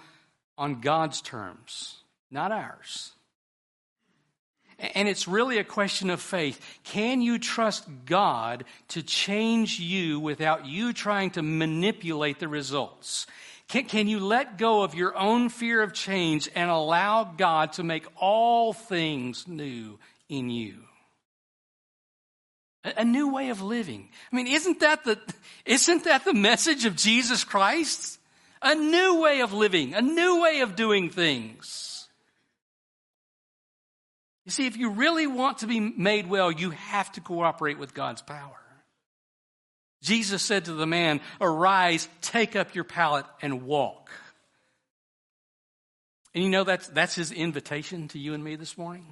on 0.58 0.80
God's 0.80 1.22
terms, 1.22 1.96
not 2.30 2.50
ours. 2.50 3.12
And 4.80 5.08
it's 5.08 5.28
really 5.28 5.58
a 5.58 5.64
question 5.64 6.08
of 6.08 6.22
faith. 6.22 6.58
Can 6.84 7.20
you 7.20 7.38
trust 7.38 7.86
God 8.06 8.64
to 8.88 9.02
change 9.02 9.78
you 9.78 10.18
without 10.18 10.64
you 10.64 10.94
trying 10.94 11.30
to 11.32 11.42
manipulate 11.42 12.38
the 12.38 12.48
results? 12.48 13.26
Can, 13.68 13.84
can 13.84 14.08
you 14.08 14.20
let 14.20 14.56
go 14.56 14.82
of 14.82 14.94
your 14.94 15.16
own 15.16 15.50
fear 15.50 15.82
of 15.82 15.92
change 15.92 16.48
and 16.54 16.70
allow 16.70 17.24
God 17.24 17.74
to 17.74 17.84
make 17.84 18.06
all 18.16 18.72
things 18.72 19.46
new 19.46 19.98
in 20.30 20.48
you? 20.48 20.76
A, 22.82 22.94
a 22.98 23.04
new 23.04 23.32
way 23.32 23.50
of 23.50 23.60
living. 23.60 24.08
I 24.32 24.36
mean, 24.36 24.46
isn't 24.46 24.80
that 24.80 25.04
the, 25.04 25.18
isn't 25.66 26.04
that 26.04 26.24
the 26.24 26.34
message 26.34 26.86
of 26.86 26.96
Jesus 26.96 27.44
Christ? 27.44 28.18
A 28.62 28.74
new 28.74 29.20
way 29.20 29.40
of 29.40 29.52
living, 29.52 29.94
a 29.94 30.02
new 30.02 30.42
way 30.42 30.60
of 30.60 30.74
doing 30.74 31.10
things. 31.10 31.89
You 34.44 34.52
see, 34.52 34.66
if 34.66 34.76
you 34.76 34.90
really 34.90 35.26
want 35.26 35.58
to 35.58 35.66
be 35.66 35.80
made 35.80 36.28
well, 36.28 36.50
you 36.50 36.70
have 36.70 37.12
to 37.12 37.20
cooperate 37.20 37.78
with 37.78 37.94
God's 37.94 38.22
power. 38.22 38.56
Jesus 40.02 40.42
said 40.42 40.64
to 40.64 40.72
the 40.72 40.86
man, 40.86 41.20
Arise, 41.40 42.08
take 42.22 42.56
up 42.56 42.74
your 42.74 42.84
pallet, 42.84 43.26
and 43.42 43.64
walk. 43.64 44.10
And 46.34 46.42
you 46.42 46.50
know 46.50 46.64
that's, 46.64 46.88
that's 46.88 47.14
his 47.14 47.32
invitation 47.32 48.08
to 48.08 48.18
you 48.18 48.34
and 48.34 48.42
me 48.42 48.56
this 48.56 48.78
morning. 48.78 49.06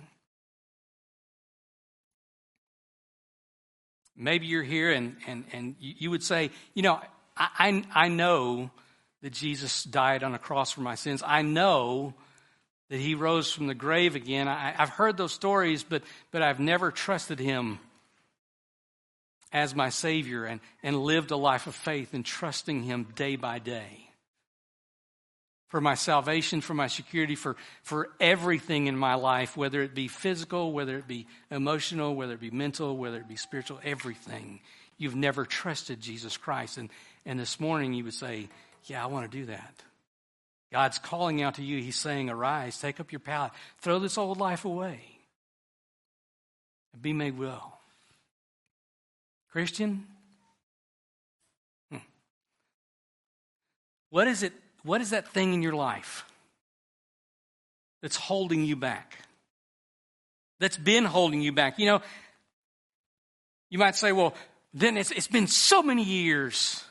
Maybe 4.16 4.46
you're 4.46 4.62
here 4.62 4.90
and, 4.92 5.16
and, 5.26 5.44
and 5.52 5.76
you 5.78 6.10
would 6.10 6.22
say, 6.22 6.50
You 6.74 6.82
know, 6.82 7.00
I, 7.36 7.48
I, 7.94 8.04
I 8.04 8.08
know 8.08 8.70
that 9.22 9.32
Jesus 9.32 9.84
died 9.84 10.22
on 10.22 10.34
a 10.34 10.38
cross 10.38 10.72
for 10.72 10.80
my 10.80 10.94
sins. 10.94 11.22
I 11.24 11.42
know 11.42 12.14
that 12.90 13.00
he 13.00 13.14
rose 13.14 13.52
from 13.52 13.66
the 13.66 13.74
grave 13.74 14.14
again. 14.14 14.48
I, 14.48 14.72
have 14.72 14.88
heard 14.88 15.16
those 15.16 15.32
stories, 15.32 15.82
but, 15.82 16.02
but 16.30 16.42
I've 16.42 16.60
never 16.60 16.90
trusted 16.90 17.38
him 17.38 17.78
as 19.52 19.74
my 19.74 19.88
Savior 19.88 20.44
and, 20.44 20.60
and 20.82 21.02
lived 21.02 21.30
a 21.30 21.36
life 21.36 21.66
of 21.66 21.74
faith 21.74 22.14
and 22.14 22.24
trusting 22.24 22.82
him 22.82 23.06
day 23.14 23.36
by 23.36 23.58
day. 23.58 24.04
For 25.68 25.82
my 25.82 25.96
salvation, 25.96 26.62
for 26.62 26.72
my 26.72 26.86
security, 26.86 27.34
for, 27.34 27.56
for 27.82 28.08
everything 28.20 28.86
in 28.86 28.96
my 28.96 29.16
life, 29.16 29.54
whether 29.54 29.82
it 29.82 29.94
be 29.94 30.08
physical, 30.08 30.72
whether 30.72 30.96
it 30.96 31.06
be 31.06 31.26
emotional, 31.50 32.14
whether 32.14 32.32
it 32.32 32.40
be 32.40 32.50
mental, 32.50 32.96
whether 32.96 33.18
it 33.18 33.28
be 33.28 33.36
spiritual, 33.36 33.78
everything. 33.84 34.60
You've 34.96 35.16
never 35.16 35.44
trusted 35.44 36.00
Jesus 36.00 36.38
Christ. 36.38 36.78
And, 36.78 36.88
and 37.26 37.38
this 37.38 37.60
morning 37.60 37.92
you 37.92 38.04
would 38.04 38.14
say, 38.14 38.48
Yeah, 38.84 39.02
I 39.02 39.08
want 39.08 39.30
to 39.30 39.38
do 39.38 39.46
that. 39.46 39.82
God's 40.70 40.98
calling 40.98 41.42
out 41.42 41.54
to 41.54 41.62
you. 41.62 41.82
He's 41.82 41.96
saying, 41.96 42.28
Arise, 42.28 42.78
take 42.78 43.00
up 43.00 43.10
your 43.12 43.20
pallet, 43.20 43.52
throw 43.80 43.98
this 43.98 44.18
old 44.18 44.38
life 44.38 44.64
away, 44.64 45.00
and 46.92 47.02
be 47.02 47.12
made 47.12 47.38
well. 47.38 47.80
Christian, 49.50 50.06
hmm. 51.90 51.98
what 54.10 54.28
is 54.28 54.42
it? 54.42 54.52
What 54.82 55.00
is 55.00 55.10
that 55.10 55.28
thing 55.28 55.54
in 55.54 55.62
your 55.62 55.72
life 55.72 56.24
that's 58.02 58.16
holding 58.16 58.64
you 58.64 58.76
back? 58.76 59.18
That's 60.60 60.76
been 60.76 61.04
holding 61.04 61.40
you 61.40 61.52
back. 61.52 61.78
You 61.78 61.86
know, 61.86 62.02
you 63.70 63.78
might 63.78 63.96
say, 63.96 64.12
well, 64.12 64.34
then 64.74 64.96
it's, 64.96 65.10
it's 65.10 65.28
been 65.28 65.46
so 65.46 65.82
many 65.82 66.02
years. 66.02 66.84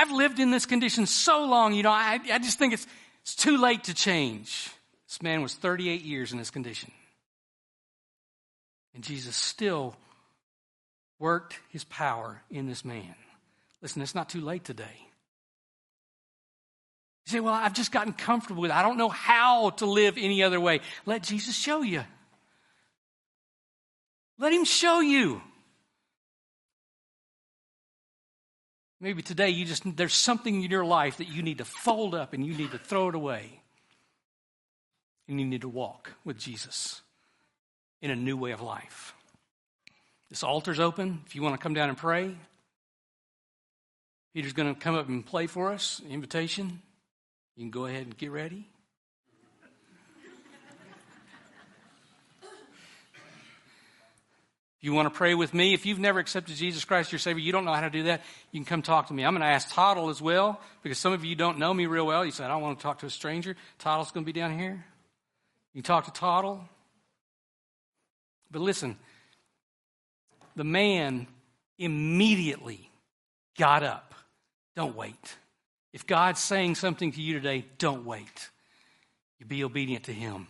I've 0.00 0.10
lived 0.12 0.38
in 0.38 0.50
this 0.50 0.64
condition 0.64 1.04
so 1.04 1.44
long, 1.44 1.74
you 1.74 1.82
know, 1.82 1.90
I, 1.90 2.18
I 2.32 2.38
just 2.38 2.58
think 2.58 2.72
it's, 2.72 2.86
it's 3.20 3.34
too 3.34 3.58
late 3.58 3.84
to 3.84 3.94
change. 3.94 4.70
This 5.06 5.20
man 5.20 5.42
was 5.42 5.54
38 5.54 6.00
years 6.02 6.32
in 6.32 6.38
this 6.38 6.50
condition. 6.50 6.90
And 8.94 9.04
Jesus 9.04 9.36
still 9.36 9.94
worked 11.18 11.60
his 11.68 11.84
power 11.84 12.40
in 12.50 12.66
this 12.66 12.82
man. 12.82 13.14
Listen, 13.82 14.00
it's 14.00 14.14
not 14.14 14.30
too 14.30 14.40
late 14.40 14.64
today. 14.64 14.96
You 17.26 17.32
say, 17.32 17.40
Well, 17.40 17.52
I've 17.52 17.74
just 17.74 17.92
gotten 17.92 18.14
comfortable 18.14 18.62
with 18.62 18.70
it. 18.70 18.74
I 18.74 18.82
don't 18.82 18.96
know 18.96 19.10
how 19.10 19.68
to 19.70 19.84
live 19.84 20.16
any 20.16 20.42
other 20.42 20.60
way. 20.60 20.80
Let 21.04 21.24
Jesus 21.24 21.54
show 21.54 21.82
you. 21.82 22.04
Let 24.38 24.54
him 24.54 24.64
show 24.64 25.00
you. 25.00 25.42
Maybe 29.00 29.22
today 29.22 29.48
you 29.48 29.64
just 29.64 29.82
there's 29.96 30.14
something 30.14 30.62
in 30.62 30.70
your 30.70 30.84
life 30.84 31.16
that 31.16 31.28
you 31.28 31.42
need 31.42 31.58
to 31.58 31.64
fold 31.64 32.14
up 32.14 32.34
and 32.34 32.44
you 32.44 32.54
need 32.54 32.72
to 32.72 32.78
throw 32.78 33.08
it 33.08 33.14
away. 33.14 33.60
And 35.26 35.40
you 35.40 35.46
need 35.46 35.62
to 35.62 35.68
walk 35.68 36.12
with 36.24 36.38
Jesus 36.38 37.00
in 38.02 38.10
a 38.10 38.16
new 38.16 38.36
way 38.36 38.50
of 38.50 38.60
life. 38.60 39.14
This 40.28 40.42
altar's 40.42 40.80
open. 40.80 41.22
If 41.26 41.34
you 41.34 41.42
want 41.42 41.54
to 41.54 41.62
come 41.62 41.74
down 41.74 41.88
and 41.88 41.96
pray, 41.96 42.34
Peter's 44.34 44.52
going 44.52 44.72
to 44.72 44.80
come 44.80 44.94
up 44.94 45.08
and 45.08 45.24
play 45.24 45.46
for 45.46 45.72
us, 45.72 46.00
invitation. 46.08 46.82
You 47.56 47.64
can 47.64 47.70
go 47.70 47.86
ahead 47.86 48.02
and 48.02 48.16
get 48.16 48.30
ready. 48.30 48.68
If 54.80 54.84
you 54.84 54.94
want 54.94 55.12
to 55.12 55.14
pray 55.14 55.34
with 55.34 55.52
me, 55.52 55.74
if 55.74 55.84
you've 55.84 55.98
never 55.98 56.20
accepted 56.20 56.56
Jesus 56.56 56.86
Christ 56.86 57.12
your 57.12 57.18
Savior, 57.18 57.42
you 57.42 57.52
don't 57.52 57.66
know 57.66 57.74
how 57.74 57.82
to 57.82 57.90
do 57.90 58.04
that, 58.04 58.22
you 58.50 58.60
can 58.60 58.64
come 58.64 58.80
talk 58.80 59.08
to 59.08 59.12
me. 59.12 59.26
I'm 59.26 59.34
going 59.34 59.42
to 59.42 59.46
ask 59.46 59.74
Toddle 59.74 60.08
as 60.08 60.22
well, 60.22 60.58
because 60.82 60.96
some 60.96 61.12
of 61.12 61.22
you 61.22 61.36
don't 61.36 61.58
know 61.58 61.74
me 61.74 61.84
real 61.84 62.06
well. 62.06 62.24
You 62.24 62.30
said, 62.30 62.46
I 62.46 62.48
don't 62.48 62.62
want 62.62 62.78
to 62.78 62.82
talk 62.82 63.00
to 63.00 63.06
a 63.06 63.10
stranger. 63.10 63.56
Toddle's 63.78 64.10
going 64.10 64.24
to 64.24 64.32
be 64.32 64.38
down 64.38 64.58
here. 64.58 64.82
You 65.74 65.82
talk 65.82 66.06
to 66.06 66.10
Toddle. 66.10 66.66
But 68.50 68.62
listen, 68.62 68.96
the 70.56 70.64
man 70.64 71.26
immediately 71.78 72.90
got 73.58 73.82
up. 73.82 74.14
Don't 74.76 74.96
wait. 74.96 75.36
If 75.92 76.06
God's 76.06 76.40
saying 76.40 76.76
something 76.76 77.12
to 77.12 77.20
you 77.20 77.34
today, 77.34 77.66
don't 77.76 78.06
wait. 78.06 78.48
You 79.38 79.44
be 79.44 79.62
obedient 79.62 80.04
to 80.04 80.12
him, 80.14 80.46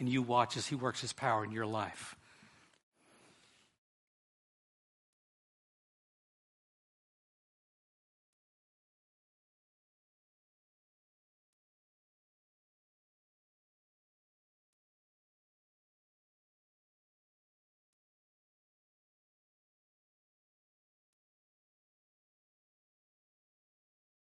and 0.00 0.08
you 0.08 0.22
watch 0.22 0.56
as 0.56 0.66
he 0.66 0.74
works 0.74 1.02
his 1.02 1.12
power 1.12 1.44
in 1.44 1.52
your 1.52 1.66
life. 1.66 2.16